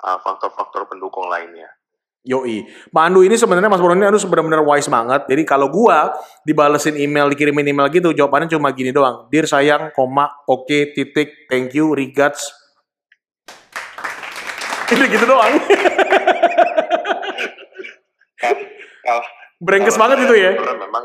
uh, 0.04 0.20
faktor-faktor 0.20 0.84
pendukung 0.92 1.32
lainnya. 1.32 1.72
Yoi. 2.22 2.62
Pak 2.94 3.02
Andu 3.02 3.26
ini 3.26 3.34
sebenarnya 3.34 3.66
Mas 3.66 3.82
Bro 3.82 3.98
ini 3.98 4.06
Andu 4.06 4.22
benar-benar 4.30 4.62
wise 4.62 4.86
banget. 4.86 5.26
Jadi 5.26 5.42
kalau 5.42 5.66
gua 5.66 6.14
dibalesin 6.46 6.94
email, 6.94 7.26
dikirimin 7.26 7.66
email 7.66 7.90
gitu, 7.90 8.14
jawabannya 8.14 8.46
cuma 8.46 8.70
gini 8.70 8.94
doang. 8.94 9.26
Dear 9.26 9.48
sayang, 9.48 9.90
koma, 9.90 10.30
oke, 10.46 10.68
okay, 10.68 10.94
titik, 10.94 11.50
thank 11.50 11.74
you, 11.74 11.90
regards. 11.96 12.46
Ini 14.92 15.04
gitu 15.18 15.24
doang. 15.26 15.52
Kalau, 19.02 19.22
Brengkes 19.62 19.94
banget 19.94 20.26
itu 20.26 20.34
ya. 20.34 20.50
Memang 20.58 21.04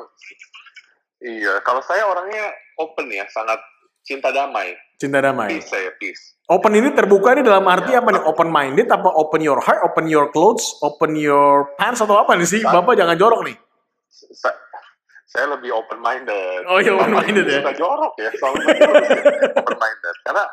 iya, 1.21 1.61
kalau 1.61 1.81
saya 1.85 2.09
orangnya 2.09 2.49
open 2.81 3.05
ya, 3.13 3.25
sangat 3.29 3.61
cinta 4.01 4.33
damai. 4.33 4.73
Cinta 4.97 5.21
damai. 5.21 5.53
Peace 5.53 5.69
saya, 5.69 5.93
peace. 6.01 6.33
Open 6.49 6.73
ini 6.73 6.89
terbuka 6.89 7.37
nih 7.37 7.45
dalam 7.45 7.67
arti 7.69 7.93
apa 7.93 8.09
nih? 8.09 8.23
Open 8.25 8.49
minded 8.49 8.89
apa 8.89 9.13
open 9.13 9.45
your 9.45 9.61
heart, 9.61 9.85
open 9.85 10.09
your 10.09 10.31
clothes, 10.33 10.73
open 10.81 11.13
your 11.13 11.69
pants 11.77 12.01
atau 12.01 12.17
apa 12.17 12.33
nih 12.33 12.49
sih? 12.49 12.61
Bapak 12.65 12.97
jangan 12.97 13.13
jorok 13.13 13.45
nih. 13.45 13.57
Saya, 14.09 14.57
saya 15.29 15.53
lebih 15.53 15.69
open 15.77 16.01
minded. 16.01 16.65
Oh 16.65 16.81
iya 16.81 16.97
open 16.97 17.13
minded 17.13 17.45
ya. 17.45 17.61
Suka 17.61 17.75
jorok 17.77 18.13
ya, 18.17 18.29
soalnya 18.41 18.65
open 19.61 19.77
minded. 19.77 20.15
Karena 20.25 20.43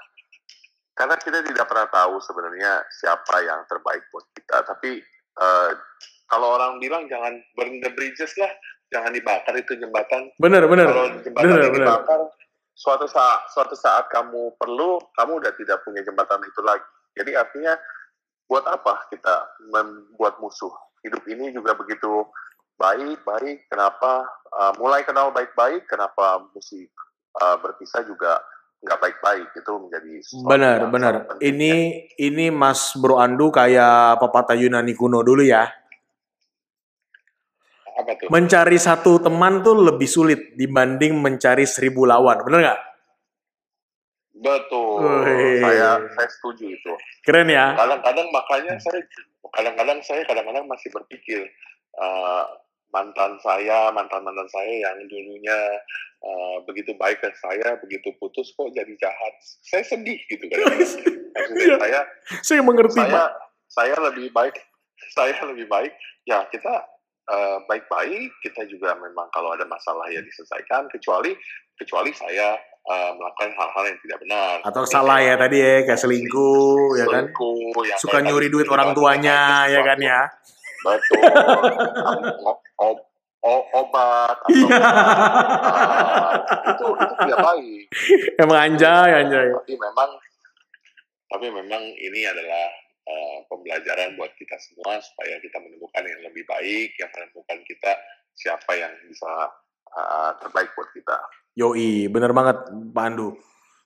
karena 0.93 1.15
kita 1.17 1.39
tidak 1.41 1.67
pernah 1.71 1.89
tahu 1.89 2.21
sebenarnya 2.21 2.85
siapa 3.01 3.37
yang 3.41 3.65
terbaik 3.65 4.05
buat 4.13 4.27
kita. 4.37 4.61
Tapi 4.61 5.01
uh, 5.41 5.71
kalau 6.31 6.57
orang 6.57 6.81
bilang 6.81 7.05
jangan 7.07 7.37
burn 7.55 7.81
the 7.85 7.91
bridges 7.93 8.33
lah, 8.41 8.51
jangan 8.89 9.13
dibakar 9.13 9.55
itu 9.57 9.77
jembatan. 9.77 10.33
Benar 10.41 10.65
benar. 10.67 10.87
Kalau 10.89 11.07
jembatan 11.21 11.45
bener, 11.45 11.71
dibakar, 11.71 12.21
bener 12.25 12.43
suatu 12.75 13.07
saat 13.07 13.47
suatu 13.55 13.79
saat 13.79 14.11
kamu 14.11 14.59
perlu 14.59 14.99
kamu 15.15 15.39
udah 15.39 15.53
tidak 15.55 15.81
punya 15.87 16.03
jembatan 16.03 16.43
itu 16.43 16.61
lagi. 16.61 16.85
Jadi 17.15 17.31
artinya 17.39 17.79
buat 18.51 18.67
apa 18.67 19.07
kita 19.15 19.35
membuat 19.71 20.43
musuh? 20.43 20.75
Hidup 21.07 21.23
ini 21.31 21.55
juga 21.55 21.79
begitu 21.79 22.27
baik 22.75 23.23
baik. 23.23 23.71
Kenapa 23.71 24.27
uh, 24.51 24.73
mulai 24.83 25.07
kenal 25.07 25.31
baik 25.31 25.55
baik 25.55 25.87
kenapa 25.87 26.43
mesti 26.51 26.91
uh, 27.39 27.57
berpisah 27.63 28.03
juga 28.03 28.43
nggak 28.83 29.01
baik-baik? 29.01 29.49
Itu 29.55 29.73
menjadi 29.79 30.13
benar 30.43 30.79
benar. 30.91 31.15
ini 31.39 32.05
ini 32.19 32.51
Mas 32.51 32.99
Bro 32.99 33.23
Andu 33.23 33.55
kayak 33.55 34.19
pepatah 34.19 34.59
Yunani 34.59 34.99
kuno 34.99 35.23
dulu 35.23 35.47
ya 35.47 35.71
apa 37.95 38.11
tuh? 38.19 38.29
Mencari 38.31 38.79
satu 38.79 39.23
teman 39.23 39.63
tuh 39.63 39.79
lebih 39.79 40.07
sulit 40.11 40.59
dibanding 40.59 41.19
mencari 41.19 41.65
seribu 41.65 42.07
lawan, 42.07 42.43
bener 42.43 42.61
nggak? 42.71 42.81
Betul. 44.45 45.01
Saya 45.63 46.03
saya 46.05 46.29
setuju 46.29 46.65
itu. 46.75 46.93
Keren 47.25 47.49
ya. 47.49 47.73
Kadang-kadang 47.79 48.29
makanya 48.35 48.75
saya 48.83 49.01
kadang-kadang 49.55 49.99
saya 50.03 50.23
kadang-kadang 50.27 50.67
masih 50.67 50.91
berpikir 50.91 51.49
uh, 51.97 52.45
mantan 52.93 53.41
saya, 53.41 53.91
mantan-mantan 53.91 54.47
saya 54.51 54.91
yang 54.91 54.97
dulunya 55.09 55.59
uh, 56.23 56.57
begitu 56.69 56.95
baik 56.95 57.19
ke 57.19 57.31
saya, 57.41 57.79
begitu 57.81 58.15
putus 58.21 58.53
kok 58.55 58.71
jadi 58.71 58.95
jahat. 59.01 59.35
Saya 59.67 59.83
sedih 59.83 60.19
gitu 60.29 60.45
kan. 60.51 60.59
Maksudnya 61.35 61.77
saya 61.83 62.01
saya 62.43 62.61
mengerti, 62.63 63.01
saya, 63.01 63.11
Pak. 63.11 63.31
Saya 63.71 63.97
lebih 64.13 64.31
baik, 64.31 64.55
saya 65.17 65.39
lebih 65.51 65.67
baik. 65.67 65.93
Ya, 66.25 66.47
kita 66.49 66.94
baik-baik, 67.65 68.31
uh, 68.31 68.41
kita 68.45 68.63
juga 68.69 68.93
memang 69.01 69.29
kalau 69.33 69.57
ada 69.57 69.65
masalah 69.65 70.09
ya 70.13 70.21
diselesaikan, 70.21 70.89
kecuali 70.93 71.33
kecuali 71.75 72.13
saya 72.13 72.55
uh, 72.85 73.11
melakukan 73.17 73.51
hal-hal 73.57 73.85
yang 73.89 73.99
tidak 74.05 74.19
benar. 74.23 74.55
Atau 74.65 74.85
salah 74.85 75.19
ya 75.25 75.35
tadi 75.41 75.59
ya, 75.59 75.89
kayak 75.89 76.01
selingkuh, 76.01 77.01
ya 77.01 77.07
kan? 77.09 77.25
Yang 77.33 78.01
Suka 78.01 78.21
nyuri 78.21 78.49
duit 78.53 78.69
orang 78.69 78.93
tuanya, 78.93 79.65
ya 79.69 79.81
kan 79.81 79.99
ya? 79.99 80.21
Betul. 80.85 81.21
ob, 82.85 82.97
ob, 83.41 83.65
obat 83.73 84.37
atau 84.37 84.49
iya. 84.53 84.79
uh, 84.81 86.33
itu 86.73 86.87
itu 86.93 87.15
tidak 87.25 87.41
baik. 87.41 87.83
Emang 88.41 88.59
anjay, 88.73 89.11
anjay. 89.25 89.49
Tapi 89.49 89.75
memang 89.81 90.11
tapi 91.29 91.47
memang 91.51 91.83
ini 91.83 92.21
adalah 92.29 92.84
uh, 93.05 93.39
pembelajaran 93.49 94.17
buat 94.17 94.33
kita 94.37 94.57
semua 94.61 95.01
supaya 95.01 95.39
kita 95.41 95.61
menemukan 95.61 96.05
yang 96.05 96.21
lebih 96.25 96.45
baik, 96.49 96.97
yang 96.99 97.11
menemukan 97.13 97.59
kita 97.65 97.93
siapa 98.35 98.73
yang 98.75 98.93
bisa 99.07 99.33
uh, 99.95 100.31
terbaik 100.41 100.73
buat 100.75 100.91
kita. 100.93 101.17
Yoi, 101.55 102.11
bener 102.11 102.35
banget 102.35 102.67
Pak 102.91 103.05
Andu. 103.07 103.39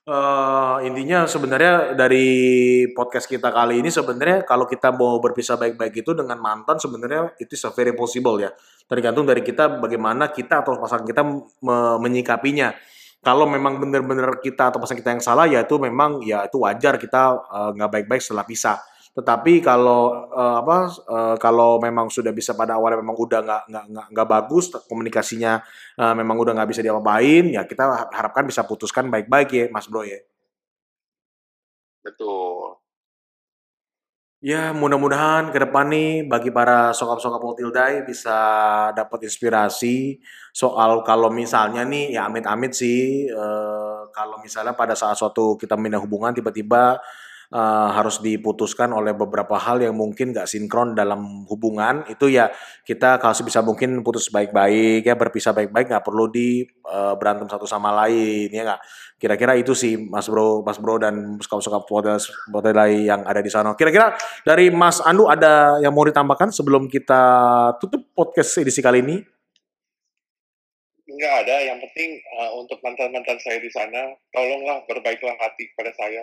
Uh, 0.09 0.81
intinya 0.89 1.29
sebenarnya 1.29 1.93
dari 1.93 2.81
podcast 2.97 3.29
kita 3.29 3.53
kali 3.53 3.77
ini 3.77 3.93
sebenarnya 3.93 4.41
kalau 4.41 4.65
kita 4.65 4.89
mau 4.89 5.21
berpisah 5.21 5.53
baik-baik 5.53 6.01
itu 6.01 6.17
dengan 6.17 6.41
mantan 6.41 6.81
sebenarnya 6.81 7.37
itu 7.37 7.53
is 7.53 7.61
very 7.77 7.93
possible 7.93 8.41
ya. 8.41 8.49
Tergantung 8.89 9.29
dari 9.29 9.45
kita 9.45 9.69
bagaimana 9.77 10.33
kita 10.33 10.65
atau 10.65 10.81
pasangan 10.81 11.05
kita 11.05 11.21
me 11.61 11.77
menyikapinya. 12.01 12.73
Kalau 13.21 13.45
memang 13.45 13.77
benar-benar 13.77 14.41
kita 14.41 14.73
atau 14.73 14.81
pasangan 14.81 14.97
kita 14.97 15.11
yang 15.13 15.21
salah 15.21 15.45
ya 15.45 15.61
itu 15.61 15.77
memang 15.77 16.25
ya 16.25 16.49
itu 16.49 16.57
wajar 16.57 16.97
kita 16.97 17.21
nggak 17.77 17.89
uh, 17.89 17.93
baik-baik 17.93 18.23
setelah 18.25 18.49
pisah. 18.49 18.81
Tetapi 19.17 19.59
kalau 19.59 20.29
uh, 20.31 20.61
apa 20.61 20.77
uh, 21.09 21.35
kalau 21.41 21.81
memang 21.81 22.07
sudah 22.13 22.31
bisa 22.31 22.53
pada 22.53 22.77
awalnya 22.77 23.01
memang 23.01 23.17
udah 23.17 23.39
nggak 23.41 23.63
nggak 23.67 24.05
nggak 24.15 24.27
bagus 24.29 24.71
komunikasinya 24.85 25.59
uh, 25.97 26.13
memang 26.13 26.37
udah 26.37 26.53
nggak 26.55 26.69
bisa 26.69 26.81
diapa-apain 26.85 27.51
ya 27.51 27.65
kita 27.65 28.09
harapkan 28.13 28.45
bisa 28.45 28.63
putuskan 28.63 29.09
baik-baik 29.11 29.49
ya 29.51 29.65
Mas 29.73 29.89
Bro 29.89 30.05
ya. 30.05 30.21
Betul. 32.05 32.79
Ya 34.39 34.71
mudah-mudahan 34.71 35.51
ke 35.51 35.59
depan 35.67 35.91
nih 35.91 36.23
bagi 36.23 36.47
para 36.47 36.95
sokap-sokap 36.95 37.43
Motildai 37.43 38.07
bisa 38.07 38.39
dapat 38.95 39.27
inspirasi 39.27 40.15
soal 40.55 41.03
kalau 41.03 41.27
misalnya 41.27 41.83
nih 41.83 42.15
ya 42.15 42.23
amit-amit 42.23 42.71
sih 42.71 43.27
uh, 43.35 44.07
kalau 44.15 44.39
misalnya 44.39 44.71
pada 44.79 44.95
saat 44.95 45.19
suatu 45.19 45.59
kita 45.59 45.75
mindah 45.75 45.99
hubungan 45.99 46.31
tiba-tiba 46.31 47.03
uh, 47.53 47.89
harus 47.93 48.21
diputuskan 48.21 48.93
oleh 48.93 49.13
beberapa 49.17 49.57
hal 49.57 49.81
yang 49.81 49.97
mungkin 49.97 50.33
gak 50.33 50.49
sinkron 50.49 50.93
dalam 50.93 51.45
hubungan. 51.49 52.05
Itu 52.09 52.29
ya 52.29 52.49
kita 52.85 53.17
kalau 53.17 53.33
bisa 53.45 53.59
mungkin 53.65 54.01
putus 54.05 54.29
baik-baik 54.29 55.05
ya 55.05 55.15
berpisah 55.17 55.53
baik-baik 55.53 55.89
nggak 55.89 56.05
perlu 56.05 56.29
di 56.29 56.65
uh, 56.89 57.13
berantem 57.17 57.49
satu 57.49 57.65
sama 57.65 57.93
lain 58.05 58.49
ya 58.49 58.63
nggak? 58.65 58.81
Kira-kira 59.19 59.53
itu 59.59 59.75
sih 59.75 59.99
Mas 59.99 60.31
Bro 60.31 60.63
Mas 60.63 60.79
Bro 60.79 61.01
dan 61.01 61.35
suka-suka 61.43 61.83
model 61.89 62.77
yang 62.95 63.25
ada 63.27 63.41
di 63.43 63.51
sana. 63.51 63.75
Kira-kira 63.75 64.15
dari 64.47 64.71
Mas 64.71 65.03
Andu 65.03 65.27
ada 65.27 65.81
yang 65.83 65.91
mau 65.91 66.07
ditambahkan 66.07 66.55
sebelum 66.55 66.87
kita 66.87 67.21
tutup 67.83 68.07
podcast 68.15 68.55
edisi 68.61 68.79
kali 68.79 69.03
ini 69.03 69.38
nggak 71.09 71.33
ada. 71.45 71.55
Yang 71.65 71.79
penting 71.89 72.21
uh, 72.37 72.51
untuk 72.59 72.77
mantan-mantan 72.85 73.39
saya 73.41 73.57
di 73.57 73.69
sana, 73.73 74.13
tolonglah 74.33 74.85
berbaiklah 74.85 75.33
hati 75.41 75.65
kepada 75.73 75.91
saya. 75.97 76.21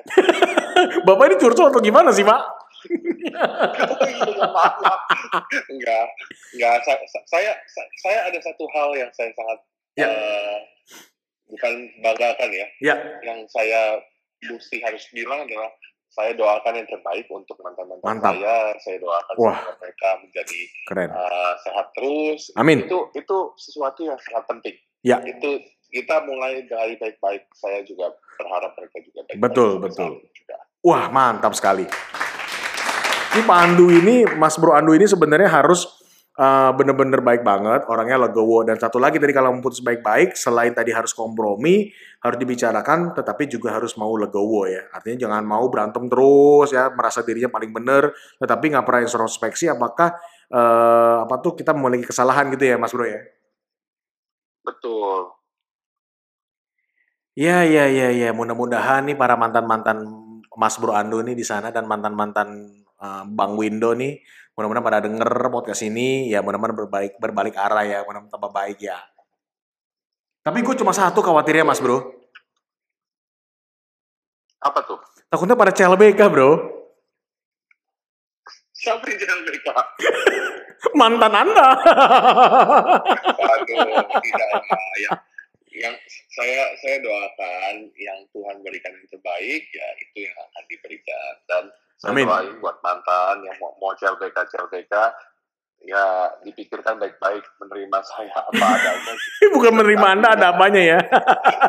Bapak 1.06 1.24
ini 1.32 1.36
curcol 1.40 1.70
atau 1.74 1.82
gimana 1.82 2.14
sih, 2.14 2.22
Pak? 2.22 2.42
enggak, 5.72 6.06
enggak. 6.54 6.76
Saya, 6.86 6.98
saya, 7.26 7.52
saya 8.02 8.18
ada 8.30 8.38
satu 8.38 8.64
hal 8.70 8.94
yang 8.94 9.10
saya 9.10 9.34
sangat 9.34 9.58
ya. 9.98 10.06
uh, 10.06 10.58
bukan 11.50 11.90
banggakan 12.02 12.50
ya. 12.54 12.66
ya. 12.78 12.94
Yang 13.26 13.50
saya 13.50 13.98
mesti 14.46 14.78
harus 14.84 15.02
bilang 15.10 15.48
adalah 15.48 15.72
saya 16.16 16.32
doakan 16.32 16.80
yang 16.80 16.88
terbaik 16.88 17.28
untuk 17.28 17.60
mantan-mantan 17.60 18.16
saya. 18.24 18.72
Saya 18.80 18.96
doakan 19.04 19.34
Wah. 19.36 19.60
semoga 19.60 19.72
mereka 19.84 20.08
menjadi 20.24 20.60
Keren. 20.88 21.08
Uh, 21.12 21.52
sehat 21.60 21.86
terus. 21.92 22.42
Amin. 22.56 22.88
Itu 22.88 23.12
itu 23.12 23.36
sesuatu 23.60 24.00
yang 24.00 24.16
sangat 24.24 24.48
penting. 24.48 24.76
Ya. 25.04 25.20
Itu 25.20 25.60
kita 25.92 26.24
mulai 26.24 26.64
dari 26.64 26.96
baik-baik. 26.96 27.52
Saya 27.52 27.84
juga 27.84 28.16
berharap 28.40 28.72
mereka 28.80 28.96
juga 29.04 29.20
baik. 29.28 29.36
-baik 29.36 29.44
betul 29.44 29.70
betul. 29.76 30.10
Juga. 30.32 30.56
Wah 30.80 31.04
mantap 31.12 31.52
sekali. 31.52 31.84
Ini 33.36 33.44
Pak 33.44 33.58
Andu 33.60 33.92
ini, 33.92 34.24
Mas 34.40 34.56
Bro 34.56 34.72
Andu 34.72 34.96
ini 34.96 35.04
sebenarnya 35.04 35.52
harus 35.52 35.84
bener-bener 36.76 37.24
baik 37.24 37.40
banget, 37.40 37.88
orangnya 37.88 38.28
legowo 38.28 38.60
dan 38.60 38.76
satu 38.76 39.00
lagi 39.00 39.16
tadi 39.16 39.32
kalau 39.32 39.56
memutus 39.56 39.80
baik-baik, 39.80 40.36
selain 40.36 40.76
tadi 40.76 40.92
harus 40.92 41.16
kompromi, 41.16 41.88
harus 42.20 42.36
dibicarakan, 42.36 43.16
tetapi 43.16 43.48
juga 43.48 43.72
harus 43.72 43.96
mau 43.96 44.12
legowo 44.20 44.68
ya. 44.68 44.84
Artinya 44.92 45.28
jangan 45.28 45.42
mau 45.48 45.64
berantem 45.72 46.04
terus 46.12 46.76
ya, 46.76 46.92
merasa 46.92 47.24
dirinya 47.24 47.48
paling 47.48 47.72
bener, 47.72 48.12
tetapi 48.36 48.68
nggak 48.68 48.84
pernah 48.84 49.02
introspeksi 49.08 49.64
apakah 49.72 50.12
uh, 50.52 51.24
apa 51.24 51.40
tuh 51.40 51.56
kita 51.56 51.72
memiliki 51.72 52.12
kesalahan 52.12 52.52
gitu 52.52 52.68
ya, 52.68 52.76
Mas 52.76 52.92
Bro 52.92 53.08
ya. 53.08 53.20
Betul. 54.60 55.32
Ya, 57.36 57.64
ya, 57.64 57.84
ya, 57.88 58.08
ya. 58.12 58.32
Mudah-mudahan 58.32 59.04
nih 59.08 59.16
para 59.16 59.36
mantan-mantan 59.36 60.04
Mas 60.56 60.76
Bro 60.80 60.96
Ando 60.96 61.20
nih 61.20 61.36
di 61.36 61.44
sana 61.44 61.68
dan 61.68 61.84
mantan-mantan 61.84 62.80
uh, 63.00 63.24
Bang 63.28 63.56
Windo 63.58 63.92
nih 63.96 64.20
mudah-mudahan 64.56 64.86
pada 64.88 65.00
denger 65.04 65.30
podcast 65.52 65.84
ini 65.84 66.32
ya 66.32 66.40
mudah-mudahan 66.40 66.76
berbalik 66.76 67.14
berbalik 67.20 67.54
arah 67.60 67.84
ya 67.84 68.00
mudah-mudahan 68.04 68.32
tambah 68.32 68.52
baik 68.52 68.78
ya. 68.80 68.98
Tapi 70.46 70.62
gue 70.62 70.74
cuma 70.78 70.94
satu 70.94 71.20
khawatirnya 71.20 71.66
mas 71.66 71.82
bro. 71.82 72.00
Apa 74.62 74.80
tuh? 74.86 74.98
Takutnya 75.26 75.58
pada 75.58 75.74
CLBK 75.74 76.20
bro. 76.30 76.50
Siapa 78.72 79.02
yang 79.10 79.18
CLBK 79.18 79.66
mantan 80.96 81.32
anda. 81.34 81.68
Aduh 83.36 83.76
tidak 84.22 84.48
ya 85.02 85.12
yang 85.76 85.92
saya 86.32 86.72
saya 86.80 86.96
doakan 87.04 87.92
yang 88.00 88.24
Tuhan 88.32 88.56
berikan 88.64 88.96
yang 88.96 89.08
terbaik 89.12 89.62
ya 89.68 89.88
itu 90.00 90.24
yang 90.24 90.36
akan 90.36 90.64
diberikan. 90.72 91.32
Dan 91.44 91.64
saya 91.96 92.12
Amin. 92.12 92.28
doain 92.28 92.54
buat 92.60 92.76
mantan 92.84 93.40
yang 93.40 93.56
mau, 93.56 93.72
mau 93.80 93.92
CLBK 93.96 94.36
CLBK 94.52 94.94
ya 95.86 96.28
dipikirkan 96.42 96.98
baik-baik 96.98 97.44
menerima 97.62 97.98
saya 98.02 98.32
apa 98.50 98.66
adanya. 98.74 99.12
bukan 99.54 99.72
menerima 99.76 100.06
anda 100.18 100.28
ada 100.34 100.46
apanya 100.52 100.82
ya. 100.82 100.98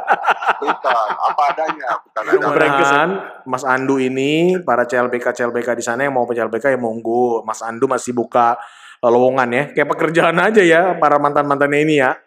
bukan 0.63 1.09
apa 1.15 1.41
adanya. 1.53 1.89
Bukan 2.01 2.21
Mudah-mudahan 2.27 3.09
Mas 3.45 3.63
Andu 3.63 4.01
ini 4.01 4.57
para 4.63 4.83
CLBK 4.89 5.31
CLBK 5.31 5.77
di 5.77 5.83
sana 5.85 6.07
yang 6.07 6.15
mau 6.17 6.25
CLBK 6.25 6.75
ya 6.75 6.79
monggo. 6.79 7.45
Mas 7.45 7.61
Andu 7.61 7.85
masih 7.85 8.11
buka 8.11 8.57
lowongan 8.99 9.49
ya. 9.53 9.63
Kayak 9.71 9.89
pekerjaan 9.93 10.37
aja 10.41 10.61
ya 10.65 10.81
para 10.97 11.21
mantan-mantannya 11.21 11.79
ini 11.85 11.95
ya. 12.01 12.17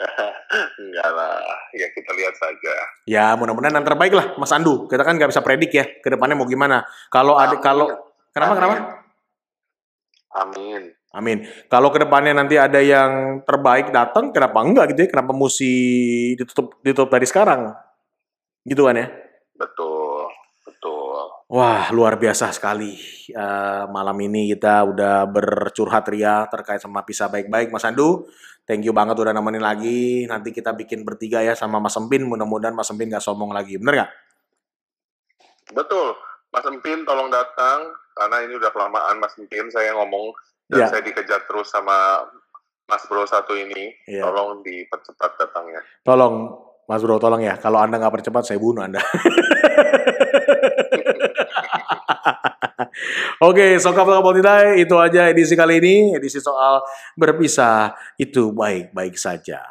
Enggak 0.80 1.08
lah, 1.12 1.40
ya 1.76 1.86
kita 1.92 2.10
lihat 2.16 2.34
saja. 2.36 2.74
Ya 3.04 3.24
mudah-mudahan 3.36 3.76
yang 3.76 3.86
terbaik 3.86 4.12
lah, 4.16 4.26
Mas 4.40 4.52
Andu. 4.52 4.88
Kita 4.88 5.04
kan 5.04 5.16
nggak 5.16 5.30
bisa 5.30 5.44
predik 5.44 5.72
ya 5.76 5.84
ke 5.84 6.08
depannya 6.08 6.36
mau 6.36 6.48
gimana. 6.48 6.84
Kalau 7.12 7.36
ada 7.36 7.56
kalau 7.60 7.88
kenapa 8.32 8.52
Amin. 8.56 8.58
kenapa? 8.58 8.76
Amin. 10.30 10.82
Amin. 11.10 11.38
Kalau 11.66 11.90
ke 11.90 11.98
depannya 12.06 12.38
nanti 12.38 12.54
ada 12.54 12.78
yang 12.78 13.42
terbaik 13.42 13.90
datang, 13.90 14.30
kenapa 14.30 14.62
enggak 14.62 14.94
gitu 14.94 15.00
ya? 15.06 15.08
Kenapa 15.10 15.34
mesti 15.34 15.72
ditutup 16.38 16.78
ditutup 16.86 17.10
dari 17.10 17.26
sekarang? 17.26 17.74
Gitu 18.62 18.86
kan 18.86 18.94
ya? 18.94 19.10
Betul, 19.58 20.30
betul. 20.62 21.22
Wah, 21.50 21.90
luar 21.90 22.14
biasa 22.14 22.54
sekali. 22.54 22.94
Uh, 23.34 23.90
malam 23.90 24.14
ini 24.22 24.54
kita 24.54 24.86
udah 24.86 25.26
bercurhat 25.26 26.06
ria 26.14 26.46
terkait 26.46 26.78
sama 26.78 27.02
pisah 27.02 27.26
baik-baik, 27.26 27.74
Mas 27.74 27.82
Andu. 27.82 28.30
Thank 28.70 28.86
you 28.86 28.94
banget 28.94 29.18
udah 29.18 29.34
nemenin 29.34 29.66
lagi. 29.66 30.30
Nanti 30.30 30.54
kita 30.54 30.70
bikin 30.78 31.02
bertiga 31.02 31.42
ya 31.42 31.58
sama 31.58 31.82
Mas 31.82 31.98
Empin. 31.98 32.22
Mudah-mudahan 32.22 32.70
Mas 32.70 32.86
Empin 32.86 33.10
gak 33.10 33.18
sombong 33.18 33.50
lagi. 33.50 33.74
Bener 33.82 34.06
gak? 34.06 34.10
Betul. 35.74 36.14
Mas 36.54 36.62
Empin 36.70 37.02
tolong 37.02 37.34
datang. 37.34 37.90
Karena 38.14 38.46
ini 38.46 38.54
udah 38.54 38.70
kelamaan 38.70 39.18
Mas 39.18 39.34
Empin 39.42 39.66
saya 39.74 39.90
ngomong. 39.98 40.30
Dan 40.70 40.86
yeah. 40.86 40.88
saya 40.94 41.02
dikejar 41.02 41.50
terus 41.50 41.66
sama 41.66 42.22
Mas 42.86 43.02
Bro 43.10 43.26
satu 43.26 43.58
ini. 43.58 43.90
Yeah. 44.06 44.30
Tolong 44.30 44.62
dipercepat 44.62 45.34
datangnya. 45.34 45.82
Tolong 46.06 46.54
Mas 46.86 47.02
Bro, 47.02 47.18
tolong 47.18 47.42
ya. 47.42 47.58
Kalau 47.58 47.82
Anda 47.82 47.98
nggak 47.98 48.22
percepat, 48.22 48.46
saya 48.46 48.62
bunuh 48.62 48.86
Anda. 48.86 49.02
Oke, 53.48 53.78
Sokap 53.78 54.06
Sokap 54.06 54.34
tidak 54.36 54.76
itu 54.78 54.94
aja 54.98 55.30
edisi 55.30 55.54
kali 55.54 55.78
ini. 55.80 55.94
Edisi 56.16 56.42
soal 56.42 56.82
berpisah 57.16 57.94
itu 58.18 58.50
baik-baik 58.50 59.16
saja. 59.16 59.62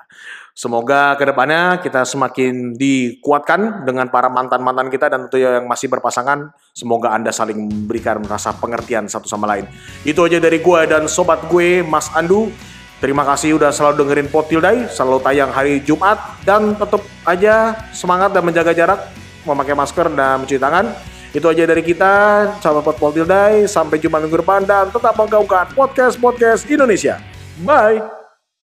Semoga 0.60 1.16
ke 1.16 1.24
depannya 1.24 1.80
kita 1.80 2.04
semakin 2.04 2.76
dikuatkan 2.76 3.88
dengan 3.88 4.12
para 4.12 4.28
mantan-mantan 4.28 4.92
kita 4.92 5.08
dan 5.08 5.32
tentu 5.32 5.40
yang 5.40 5.64
masih 5.64 5.88
berpasangan. 5.88 6.52
Semoga 6.76 7.16
Anda 7.16 7.32
saling 7.32 7.56
memberikan 7.56 8.20
rasa 8.28 8.52
pengertian 8.52 9.08
satu 9.08 9.24
sama 9.24 9.48
lain. 9.48 9.72
Itu 10.04 10.28
aja 10.28 10.36
dari 10.36 10.60
gue 10.60 10.82
dan 10.84 11.08
sobat 11.08 11.48
gue, 11.48 11.80
Mas 11.80 12.12
Andu. 12.12 12.52
Terima 13.00 13.24
kasih 13.24 13.56
udah 13.56 13.72
selalu 13.72 14.04
dengerin 14.04 14.28
Potildai, 14.28 14.78
selalu 14.92 15.24
tayang 15.24 15.56
hari 15.56 15.80
Jumat. 15.80 16.20
Dan 16.44 16.76
tetap 16.76 17.08
aja 17.24 17.80
semangat 17.96 18.36
dan 18.36 18.44
menjaga 18.44 18.76
jarak, 18.76 19.00
memakai 19.48 19.72
masker 19.72 20.12
dan 20.12 20.44
mencuci 20.44 20.60
tangan. 20.60 20.92
Itu 21.30 21.46
aja 21.46 21.64
dari 21.70 21.86
kita, 21.86 22.16
sahabat 22.58 22.82
Potpol 22.82 23.14
Tildai. 23.14 23.70
Sampai 23.70 24.02
jumpa 24.02 24.18
minggu 24.18 24.42
depan 24.42 24.66
dan 24.66 24.90
tetap 24.90 25.14
menggaungkan 25.14 25.70
podcast-podcast 25.78 26.66
Indonesia. 26.66 27.22
Bye! 27.62 28.19